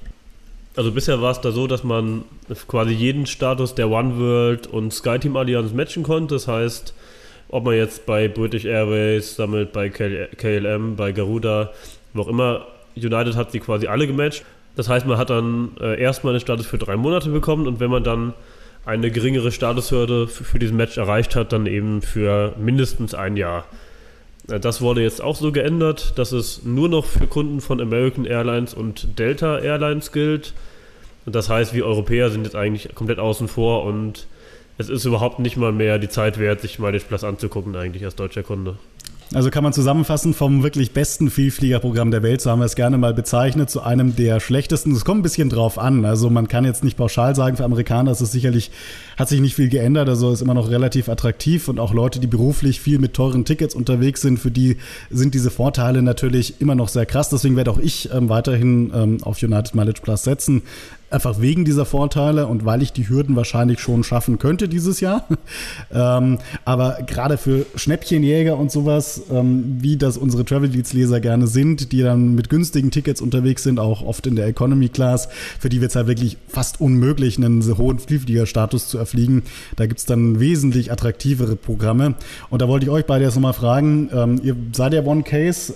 Also 0.75 0.91
bisher 0.91 1.21
war 1.21 1.33
es 1.33 1.41
da 1.41 1.51
so, 1.51 1.67
dass 1.67 1.85
man 1.85 2.25
quasi 2.67 2.93
jeden 2.93 3.27
Status 3.27 3.75
der 3.75 3.91
One 3.91 4.19
World 4.19 4.67
und 4.67 4.93
SkyTeam 4.93 5.37
Allianz 5.37 5.73
matchen 5.73 6.03
konnte. 6.03 6.35
Das 6.35 6.49
heißt, 6.49 6.95
ob 7.49 7.65
man 7.65 7.75
jetzt 7.75 8.07
bei 8.07 8.29
British 8.29 8.65
Airways 8.65 9.37
sammelt, 9.37 9.73
bei 9.73 9.91
KLM, 9.91 10.97
bei 10.97 11.13
Garuda, 11.13 11.73
wo 12.15 12.23
auch 12.23 12.29
immer, 12.29 12.67
United 12.97 13.37
hat 13.37 13.53
sie 13.53 13.61
quasi 13.61 13.87
alle 13.87 14.07
gematcht. 14.07 14.45
Das 14.75 14.89
heißt, 14.89 15.07
man 15.07 15.19
hat 15.19 15.29
dann 15.29 15.73
äh, 15.79 16.01
erstmal 16.01 16.33
einen 16.33 16.41
Status 16.41 16.67
für 16.67 16.79
drei 16.79 16.97
Monate 16.97 17.29
bekommen 17.29 17.67
und 17.67 17.79
wenn 17.79 17.91
man 17.91 18.05
dann 18.05 18.33
eine 18.87 19.11
geringere 19.11 19.53
Statushürde 19.53 20.27
für, 20.27 20.45
für 20.45 20.59
diesen 20.59 20.79
Match 20.79 20.97
erreicht 20.97 21.37
hat, 21.37 21.53
dann 21.53 21.67
eben 21.67 22.01
für 22.01 22.55
mindestens 22.59 23.15
ein 23.15 23.37
Jahr. 23.37 23.67
Äh, 24.53 24.61
das 24.61 24.81
wurde 24.81 25.03
jetzt 25.03 25.23
auch 25.23 25.37
so 25.37 25.51
geändert, 25.53 26.19
dass 26.19 26.33
es 26.33 26.62
nur 26.65 26.88
noch 26.88 27.05
für 27.05 27.27
Kunden 27.27 27.61
von 27.61 27.81
American 27.81 28.25
Airlines 28.25 28.75
und 28.75 29.19
Delta 29.19 29.59
Airlines 29.59 30.12
gilt. 30.12 30.53
Das 31.25 31.49
heißt, 31.49 31.73
wir 31.73 31.87
Europäer 31.87 32.31
sind 32.31 32.45
jetzt 32.45 32.57
eigentlich 32.57 32.95
komplett 32.95 33.19
außen 33.19 33.49
vor 33.49 33.85
und 33.85 34.27
es 34.79 34.88
ist 34.88 35.05
überhaupt 35.05 35.38
nicht 35.38 35.57
mal 35.57 35.73
mehr 35.73 35.99
die 35.99 36.09
Zeit 36.09 36.38
wert, 36.38 36.61
sich 36.61 36.79
mal 36.79 36.93
den 36.93 37.01
Plus 37.01 37.23
anzugucken, 37.23 37.77
eigentlich 37.77 38.05
als 38.05 38.17
deutscher 38.17 38.43
Kunde. 38.43 38.77
Also 39.35 39.49
kann 39.49 39.64
man 39.64 39.73
zusammenfassen, 39.73 40.35
vom 40.35 40.62
wirklich 40.62 40.92
besten 40.92 41.31
Vielfliegerprogramm 41.31 42.11
der 42.11 42.23
Welt, 42.23 42.42
so 42.42 42.51
haben 42.51 42.59
wir 42.59 42.66
es 42.66 42.77
gerne 42.77 42.99
mal 42.99 43.14
bezeichnet, 43.14 43.71
zu 43.71 43.81
einem 43.81 44.14
der 44.14 44.40
schlechtesten. 44.40 44.92
Es 44.92 45.07
kommt 45.07 45.21
ein 45.21 45.23
bisschen 45.23 45.49
drauf 45.49 45.79
an. 45.79 46.05
Also 46.05 46.29
man 46.29 46.49
kann 46.49 46.66
jetzt 46.66 46.85
nicht 46.85 46.99
pauschal 46.99 47.35
sagen, 47.35 47.57
für 47.57 47.64
Amerikaner 47.64 48.11
ist 48.11 48.21
es 48.21 48.31
sicherlich, 48.31 48.71
hat 49.16 49.31
sich 49.31 49.40
nicht 49.40 49.55
viel 49.55 49.71
geändert. 49.71 50.11
Also 50.11 50.33
ist 50.33 50.42
immer 50.42 50.53
noch 50.53 50.68
relativ 50.68 51.09
attraktiv 51.09 51.68
und 51.68 51.81
auch 51.81 51.95
Leute, 51.95 52.21
die 52.21 52.27
beruflich 52.27 52.81
viel 52.81 52.99
mit 52.99 53.14
teuren 53.14 53.47
Tickets 53.47 53.75
unterwegs 53.75 54.21
sind, 54.21 54.38
für 54.38 54.51
die 54.51 54.77
sind 55.09 55.33
diese 55.33 55.51
Vorteile 55.51 56.03
natürlich 56.03 56.61
immer 56.61 56.75
noch 56.75 56.88
sehr 56.88 57.07
krass. 57.07 57.31
Deswegen 57.31 57.57
werde 57.57 57.71
auch 57.71 57.79
ich 57.79 58.11
ähm, 58.12 58.29
weiterhin 58.29 58.92
ähm, 58.95 59.18
auf 59.23 59.42
United 59.42 59.75
Mileage 59.75 60.03
Plus 60.03 60.25
setzen 60.25 60.62
einfach 61.12 61.40
wegen 61.40 61.64
dieser 61.64 61.85
Vorteile 61.85 62.46
und 62.46 62.64
weil 62.64 62.83
ich 62.83 62.92
die 62.92 63.09
Hürden 63.09 63.37
wahrscheinlich 63.37 63.81
schon 63.81 64.05
schaffen 64.05 64.38
könnte 64.38 64.68
dieses 64.68 65.01
Jahr. 65.01 65.27
ähm, 65.92 66.38
aber 66.64 66.98
gerade 67.07 67.38
für 67.38 67.66
Schnäppchenjäger 67.75 68.57
und 68.57 68.70
sowas, 68.70 69.22
ähm, 69.31 69.79
wie 69.81 69.96
das 69.96 70.16
unsere 70.16 70.44
Travel 70.44 70.70
Leads 70.70 70.92
Leser 70.92 71.20
gerne 71.20 71.46
sind, 71.46 71.92
die 71.92 72.03
dann 72.03 72.35
mit 72.35 72.48
günstigen 72.48 72.90
Tickets 72.90 73.20
unterwegs 73.20 73.62
sind, 73.62 73.79
auch 73.79 74.03
oft 74.03 74.27
in 74.27 74.37
der 74.37 74.46
Economy 74.46 74.88
Class, 74.88 75.29
für 75.59 75.68
die 75.68 75.81
wird 75.81 75.90
es 75.90 75.96
halt 75.96 76.07
wirklich 76.07 76.37
fast 76.48 76.81
unmöglich, 76.81 77.37
einen 77.37 77.62
hohen 77.79 77.98
Vielfliegerstatus 77.98 78.88
zu 78.88 78.98
erfliegen. 78.98 79.42
Da 79.77 79.87
gibt 79.87 80.01
es 80.01 80.07
dann 80.07 80.40
wesentlich 80.40 80.92
attraktivere 80.92 81.57
Programme. 81.57 82.14
Und 82.51 82.62
da 82.62 82.68
wollte 82.68 82.87
ich 82.87 82.90
euch 82.90 83.07
beide 83.07 83.25
jetzt 83.25 83.35
nochmal 83.35 83.53
fragen, 83.53 84.11
ähm, 84.12 84.40
ihr 84.42 84.57
seid 84.72 84.94
ja 84.94 85.03
One 85.05 85.22
Case. 85.22 85.75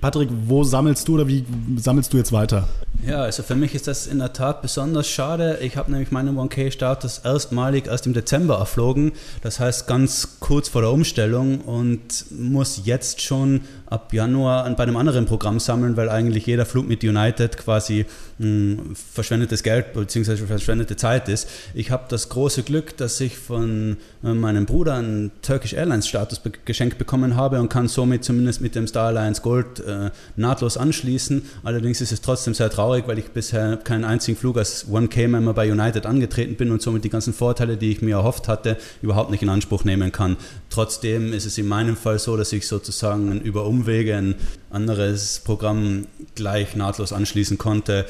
Patrick, 0.00 0.28
wo 0.46 0.64
sammelst 0.64 1.08
du 1.08 1.14
oder 1.14 1.28
wie 1.28 1.44
sammelst 1.76 2.12
du 2.12 2.16
jetzt 2.16 2.32
weiter? 2.32 2.68
Ja, 3.06 3.22
also 3.22 3.42
für 3.42 3.54
mich 3.54 3.74
ist 3.74 3.86
das 3.86 4.06
in 4.06 4.18
der 4.18 4.32
Tat 4.32 4.62
besonders 4.62 5.06
schade. 5.08 5.58
Ich 5.60 5.76
habe 5.76 5.90
nämlich 5.90 6.10
meinen 6.10 6.38
1K-Status 6.38 7.18
erstmalig 7.18 7.86
erst 7.86 8.06
im 8.06 8.14
Dezember 8.14 8.56
erflogen. 8.56 9.12
Das 9.42 9.60
heißt 9.60 9.86
ganz 9.86 10.38
kurz 10.40 10.68
vor 10.68 10.80
der 10.80 10.90
Umstellung 10.90 11.60
und 11.60 12.24
muss 12.30 12.82
jetzt 12.84 13.20
schon 13.20 13.62
ab 13.94 14.12
Januar 14.12 14.68
bei 14.74 14.82
einem 14.82 14.96
anderen 14.96 15.24
Programm 15.24 15.60
sammeln, 15.60 15.96
weil 15.96 16.08
eigentlich 16.08 16.46
jeder 16.46 16.66
Flug 16.66 16.88
mit 16.88 17.04
United 17.04 17.56
quasi 17.56 18.06
mh, 18.38 18.46
hm, 18.46 18.96
verschwendetes 18.96 19.62
Geld 19.62 19.92
bzw. 19.92 20.36
verschwendete 20.36 20.96
Zeit 20.96 21.28
ist. 21.28 21.48
Ich 21.74 21.92
habe 21.92 22.04
das 22.08 22.28
große 22.28 22.64
Glück, 22.64 22.96
dass 22.96 23.20
ich 23.20 23.38
von 23.38 23.96
äh, 24.24 24.34
meinem 24.34 24.66
Bruder 24.66 24.94
einen 24.94 25.30
Turkish 25.42 25.74
Airlines 25.74 26.08
Status 26.08 26.40
be 26.40 26.52
geschenkt 26.64 26.98
bekommen 26.98 27.36
habe 27.36 27.60
und 27.60 27.68
kann 27.68 27.88
somit 27.88 28.24
zumindest 28.24 28.60
mit 28.60 28.74
dem 28.74 28.86
Star 28.86 29.08
Alliance 29.08 29.42
Gold 29.42 29.80
äh, 29.80 30.10
nahtlos 30.36 30.76
anschließen. 30.76 31.42
Allerdings 31.62 32.00
ist 32.00 32.10
es 32.10 32.20
trotzdem 32.20 32.54
sehr 32.54 32.70
traurig, 32.70 33.06
weil 33.06 33.18
ich 33.18 33.30
bisher 33.30 33.76
keinen 33.76 34.04
einzigen 34.04 34.36
Flug 34.36 34.58
als 34.58 34.88
1K-Member 34.88 35.54
bei 35.54 35.70
United 35.70 36.06
angetreten 36.06 36.56
bin 36.56 36.72
und 36.72 36.82
somit 36.82 37.04
die 37.04 37.10
ganzen 37.10 37.32
Vorteile, 37.32 37.76
die 37.76 37.92
ich 37.92 38.02
mir 38.02 38.16
erhofft 38.16 38.48
hatte, 38.48 38.76
überhaupt 39.02 39.30
nicht 39.30 39.42
in 39.42 39.48
Anspruch 39.48 39.84
nehmen 39.84 40.10
kann. 40.10 40.36
Trotzdem 40.74 41.32
ist 41.32 41.46
es 41.46 41.56
in 41.56 41.68
meinem 41.68 41.96
Fall 41.96 42.18
so, 42.18 42.36
dass 42.36 42.52
ich 42.52 42.66
sozusagen 42.66 43.40
über 43.42 43.64
Umwege 43.64 44.16
ein 44.16 44.34
anderes 44.70 45.40
Programm 45.44 46.08
gleich 46.34 46.74
nahtlos 46.74 47.12
anschließen 47.12 47.58
konnte. 47.58 48.06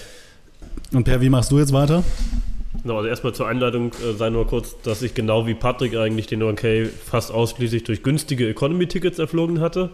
Und 0.91 1.05
Per, 1.05 1.21
wie 1.21 1.29
machst 1.29 1.53
du 1.53 1.59
jetzt 1.59 1.75
weiter? 1.75 2.03
Genau, 2.81 2.97
also 2.97 3.09
erstmal 3.11 3.35
zur 3.35 3.49
Einleitung 3.49 3.93
äh, 3.93 4.15
sei 4.17 4.31
nur 4.31 4.47
kurz, 4.47 4.81
dass 4.83 5.03
ich 5.03 5.13
genau 5.13 5.47
wie 5.47 5.53
Patrick 5.53 5.95
eigentlich 5.95 6.27
den 6.27 6.43
1K 6.43 6.89
fast 6.89 7.33
ausschließlich 7.33 7.85
durch 7.85 8.03
günstige 8.03 8.49
Economy-Tickets 8.49 9.19
erflogen 9.19 9.61
hatte. 9.61 9.91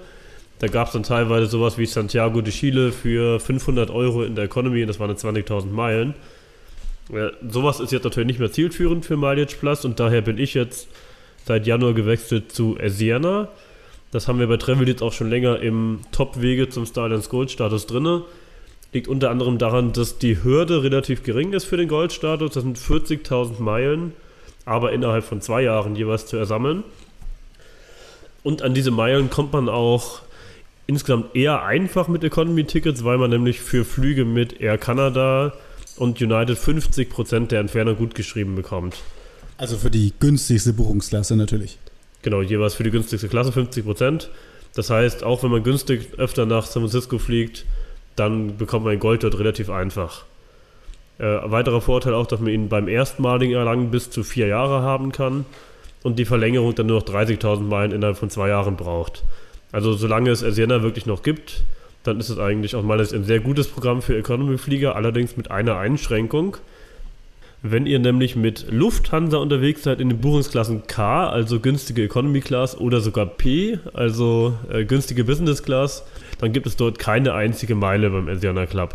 Da 0.60 0.68
gab 0.68 0.86
es 0.86 0.92
dann 0.92 1.02
teilweise 1.02 1.46
sowas 1.46 1.76
wie 1.76 1.86
Santiago 1.86 2.40
de 2.40 2.52
Chile 2.52 2.92
für 2.92 3.40
500 3.40 3.90
Euro 3.90 4.22
in 4.22 4.36
der 4.36 4.44
Economy 4.44 4.82
und 4.82 4.86
das 4.86 5.00
waren 5.00 5.10
20.000 5.10 5.66
Meilen. 5.72 6.14
Ja, 7.12 7.32
sowas 7.50 7.80
ist 7.80 7.90
jetzt 7.90 8.04
natürlich 8.04 8.28
nicht 8.28 8.38
mehr 8.38 8.52
zielführend 8.52 9.04
für 9.04 9.16
Mileage 9.16 9.56
Plus 9.58 9.84
und 9.84 9.98
daher 9.98 10.20
bin 10.20 10.38
ich 10.38 10.54
jetzt 10.54 10.86
seit 11.46 11.66
Januar 11.66 11.94
gewechselt 11.94 12.52
zu 12.52 12.76
Asiana. 12.80 13.48
Das 14.12 14.26
haben 14.26 14.38
wir 14.38 14.48
bei 14.48 14.56
Travel 14.56 14.88
jetzt 14.88 15.02
auch 15.02 15.12
schon 15.12 15.30
länger 15.30 15.60
im 15.60 16.00
Top-Wege 16.12 16.68
zum 16.68 16.86
Starlands 16.86 17.28
Gold-Status 17.28 17.86
drin. 17.86 18.22
Liegt 18.92 19.06
unter 19.06 19.30
anderem 19.30 19.58
daran, 19.58 19.92
dass 19.92 20.18
die 20.18 20.42
Hürde 20.42 20.82
relativ 20.82 21.22
gering 21.22 21.52
ist 21.52 21.64
für 21.64 21.76
den 21.76 21.88
Gold-Status. 21.88 22.52
Das 22.52 22.62
sind 22.64 22.76
40.000 22.76 23.62
Meilen, 23.62 24.12
aber 24.64 24.92
innerhalb 24.92 25.24
von 25.24 25.40
zwei 25.40 25.62
Jahren 25.62 25.94
jeweils 25.94 26.26
zu 26.26 26.36
ersammeln. 26.36 26.82
Und 28.42 28.62
an 28.62 28.74
diese 28.74 28.90
Meilen 28.90 29.30
kommt 29.30 29.52
man 29.52 29.68
auch 29.68 30.22
insgesamt 30.86 31.36
eher 31.36 31.62
einfach 31.62 32.08
mit 32.08 32.24
Economy-Tickets, 32.24 33.04
weil 33.04 33.18
man 33.18 33.30
nämlich 33.30 33.60
für 33.60 33.84
Flüge 33.84 34.24
mit 34.24 34.60
Air 34.60 34.76
Canada 34.76 35.52
und 35.96 36.20
United 36.20 36.58
50% 36.58 37.46
der 37.46 37.60
Entfernung 37.60 37.96
gut 37.96 38.16
geschrieben 38.16 38.56
bekommt. 38.56 38.96
Also 39.60 39.76
für 39.76 39.90
die 39.90 40.14
günstigste 40.18 40.72
Buchungsklasse 40.72 41.36
natürlich. 41.36 41.76
Genau, 42.22 42.40
jeweils 42.40 42.72
für 42.72 42.82
die 42.82 42.90
günstigste 42.90 43.28
Klasse 43.28 43.52
50 43.52 43.84
Prozent. 43.84 44.30
Das 44.74 44.88
heißt, 44.88 45.22
auch 45.22 45.42
wenn 45.42 45.50
man 45.50 45.62
günstig 45.62 46.14
öfter 46.16 46.46
nach 46.46 46.64
San 46.64 46.80
Francisco 46.82 47.18
fliegt, 47.18 47.66
dann 48.16 48.56
bekommt 48.56 48.86
man 48.86 48.98
Gold 48.98 49.22
dort 49.22 49.38
relativ 49.38 49.68
einfach. 49.68 50.24
Äh, 51.18 51.24
weiterer 51.44 51.82
Vorteil 51.82 52.14
auch, 52.14 52.26
dass 52.26 52.40
man 52.40 52.48
ihn 52.48 52.70
beim 52.70 52.88
erstmaligen 52.88 53.54
Erlangen 53.54 53.90
bis 53.90 54.08
zu 54.08 54.24
vier 54.24 54.46
Jahre 54.46 54.80
haben 54.80 55.12
kann 55.12 55.44
und 56.02 56.18
die 56.18 56.24
Verlängerung 56.24 56.74
dann 56.74 56.86
nur 56.86 57.00
noch 57.00 57.06
30.000 57.06 57.60
Meilen 57.60 57.92
innerhalb 57.92 58.16
von 58.16 58.30
zwei 58.30 58.48
Jahren 58.48 58.76
braucht. 58.76 59.24
Also 59.72 59.92
solange 59.92 60.30
es 60.30 60.42
Asiana 60.42 60.82
wirklich 60.82 61.04
noch 61.04 61.22
gibt, 61.22 61.64
dann 62.02 62.18
ist 62.18 62.30
es 62.30 62.38
eigentlich 62.38 62.72
meiner 62.72 63.04
Sicht 63.04 63.14
ein 63.14 63.24
sehr 63.24 63.40
gutes 63.40 63.68
Programm 63.68 64.00
für 64.00 64.16
Economy-Flieger, 64.16 64.96
allerdings 64.96 65.36
mit 65.36 65.50
einer 65.50 65.76
Einschränkung. 65.76 66.56
Wenn 67.62 67.84
ihr 67.84 67.98
nämlich 67.98 68.36
mit 68.36 68.66
Lufthansa 68.70 69.36
unterwegs 69.36 69.82
seid 69.82 70.00
in 70.00 70.08
den 70.08 70.18
Buchungsklassen 70.18 70.86
K, 70.86 71.28
also 71.28 71.60
günstige 71.60 72.04
Economy 72.04 72.40
Class, 72.40 72.78
oder 72.78 73.02
sogar 73.02 73.26
P, 73.26 73.78
also 73.92 74.54
äh, 74.72 74.86
günstige 74.86 75.24
Business 75.24 75.62
Class, 75.62 76.06
dann 76.38 76.52
gibt 76.52 76.66
es 76.66 76.76
dort 76.76 76.98
keine 76.98 77.34
einzige 77.34 77.74
Meile 77.74 78.08
beim 78.08 78.28
Asiana 78.28 78.64
Club. 78.64 78.94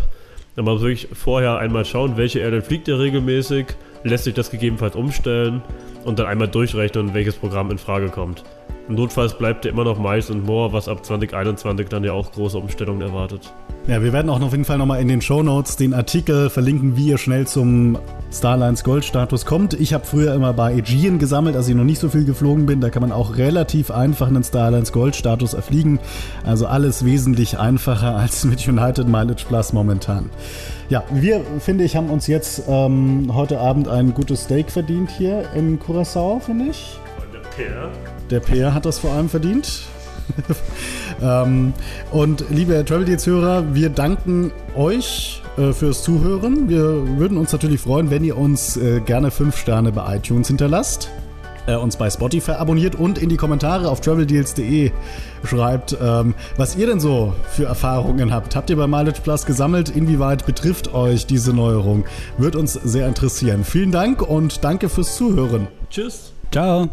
Dann 0.55 0.65
muss 0.65 0.81
wirklich 0.81 1.07
vorher 1.13 1.59
einmal 1.59 1.85
schauen, 1.85 2.17
welche 2.17 2.39
Airline 2.39 2.63
fliegt 2.63 2.87
ihr 2.87 2.97
regelmäßig, 2.97 3.67
lässt 4.03 4.23
sich 4.23 4.33
das 4.33 4.49
gegebenenfalls 4.49 4.95
umstellen 4.95 5.61
und 6.03 6.17
dann 6.17 6.25
einmal 6.25 6.47
durchrechnen, 6.47 7.13
welches 7.13 7.35
Programm 7.35 7.69
in 7.69 7.77
Frage 7.77 8.09
kommt. 8.09 8.43
Notfalls 8.87 9.35
bleibt 9.35 9.65
ja 9.65 9.71
immer 9.71 9.83
noch 9.83 9.99
Miles 9.99 10.29
und 10.29 10.45
More, 10.45 10.71
was 10.71 10.87
ab 10.87 11.03
2021 11.03 11.87
dann 11.89 12.03
ja 12.03 12.13
auch 12.13 12.31
große 12.31 12.57
Umstellungen 12.57 13.01
erwartet. 13.01 13.51
Ja, 13.87 14.01
wir 14.01 14.13
werden 14.13 14.29
auch 14.29 14.41
auf 14.41 14.51
jeden 14.51 14.65
Fall 14.65 14.79
nochmal 14.79 14.99
in 14.99 15.07
den 15.07 15.21
Show 15.21 15.43
Notes 15.43 15.75
den 15.75 15.93
Artikel 15.93 16.49
verlinken, 16.49 16.97
wie 16.97 17.07
ihr 17.09 17.19
schnell 17.19 17.45
zum 17.45 17.99
Starlines 18.31 18.83
Gold-Status 18.83 19.45
kommt. 19.45 19.73
Ich 19.75 19.93
habe 19.93 20.05
früher 20.05 20.33
immer 20.33 20.53
bei 20.53 20.73
Aegean 20.73 21.19
gesammelt, 21.19 21.55
als 21.55 21.67
ich 21.67 21.75
noch 21.75 21.83
nicht 21.83 21.99
so 21.99 22.09
viel 22.09 22.25
geflogen 22.25 22.65
bin. 22.65 22.81
Da 22.81 22.89
kann 22.89 23.01
man 23.01 23.11
auch 23.11 23.37
relativ 23.37 23.91
einfach 23.91 24.27
einen 24.27 24.43
Starlines 24.43 24.91
Gold-Status 24.91 25.53
erfliegen. 25.53 25.99
Also 26.43 26.65
alles 26.65 27.05
wesentlich 27.05 27.59
einfacher 27.59 28.15
als 28.17 28.43
mit 28.43 28.67
United 28.67 29.07
Mileage 29.07 29.45
Plus 29.47 29.73
momentan. 29.73 30.29
Ja, 30.89 31.03
wir, 31.11 31.41
finde 31.59 31.83
ich, 31.83 31.95
haben 31.95 32.09
uns 32.09 32.27
jetzt 32.27 32.63
ähm, 32.67 33.31
heute 33.33 33.59
Abend 33.59 33.87
ein 33.87 34.13
gutes 34.13 34.43
Steak 34.43 34.71
verdient 34.71 35.09
hier 35.09 35.43
in 35.55 35.79
Curacao, 35.79 36.39
finde 36.39 36.65
ich. 36.69 36.99
Der 37.33 37.39
Peer. 37.49 37.91
Der 38.29 38.39
Peer 38.39 38.73
hat 38.73 38.85
das 38.85 38.99
vor 38.99 39.11
allem 39.11 39.29
verdient. 39.29 39.81
ähm, 41.21 41.73
und 42.11 42.45
liebe 42.49 42.83
Travel 42.85 43.05
Deals 43.05 43.27
Hörer, 43.27 43.75
wir 43.75 43.89
danken 43.89 44.51
euch 44.75 45.41
äh, 45.57 45.71
fürs 45.71 46.03
Zuhören. 46.03 46.67
Wir 46.69 47.19
würden 47.19 47.37
uns 47.37 47.51
natürlich 47.51 47.81
freuen, 47.81 48.09
wenn 48.09 48.23
ihr 48.23 48.37
uns 48.37 48.77
äh, 48.77 49.01
gerne 49.01 49.31
5 49.31 49.55
Sterne 49.55 49.91
bei 49.91 50.15
iTunes 50.17 50.47
hinterlasst. 50.47 51.09
Äh, 51.67 51.75
uns 51.75 51.97
bei 51.97 52.09
Spotify 52.09 52.51
abonniert 52.51 52.95
und 52.95 53.17
in 53.17 53.29
die 53.29 53.37
Kommentare 53.37 53.89
auf 53.89 53.99
traveldeals.de 54.01 54.91
schreibt, 55.43 55.97
ähm, 55.99 56.35
was 56.57 56.75
ihr 56.75 56.85
denn 56.85 56.99
so 56.99 57.33
für 57.49 57.65
Erfahrungen 57.65 58.31
habt. 58.31 58.55
Habt 58.55 58.69
ihr 58.69 58.77
bei 58.77 58.87
Mileage 58.87 59.21
Plus 59.23 59.45
gesammelt? 59.45 59.89
Inwieweit 59.89 60.45
betrifft 60.45 60.93
euch 60.93 61.25
diese 61.25 61.53
Neuerung? 61.53 62.05
Wird 62.37 62.55
uns 62.55 62.73
sehr 62.73 63.07
interessieren. 63.07 63.63
Vielen 63.63 63.91
Dank 63.91 64.21
und 64.21 64.63
danke 64.63 64.89
fürs 64.89 65.15
Zuhören. 65.15 65.67
Tschüss. 65.89 66.33
Ciao. 66.51 66.89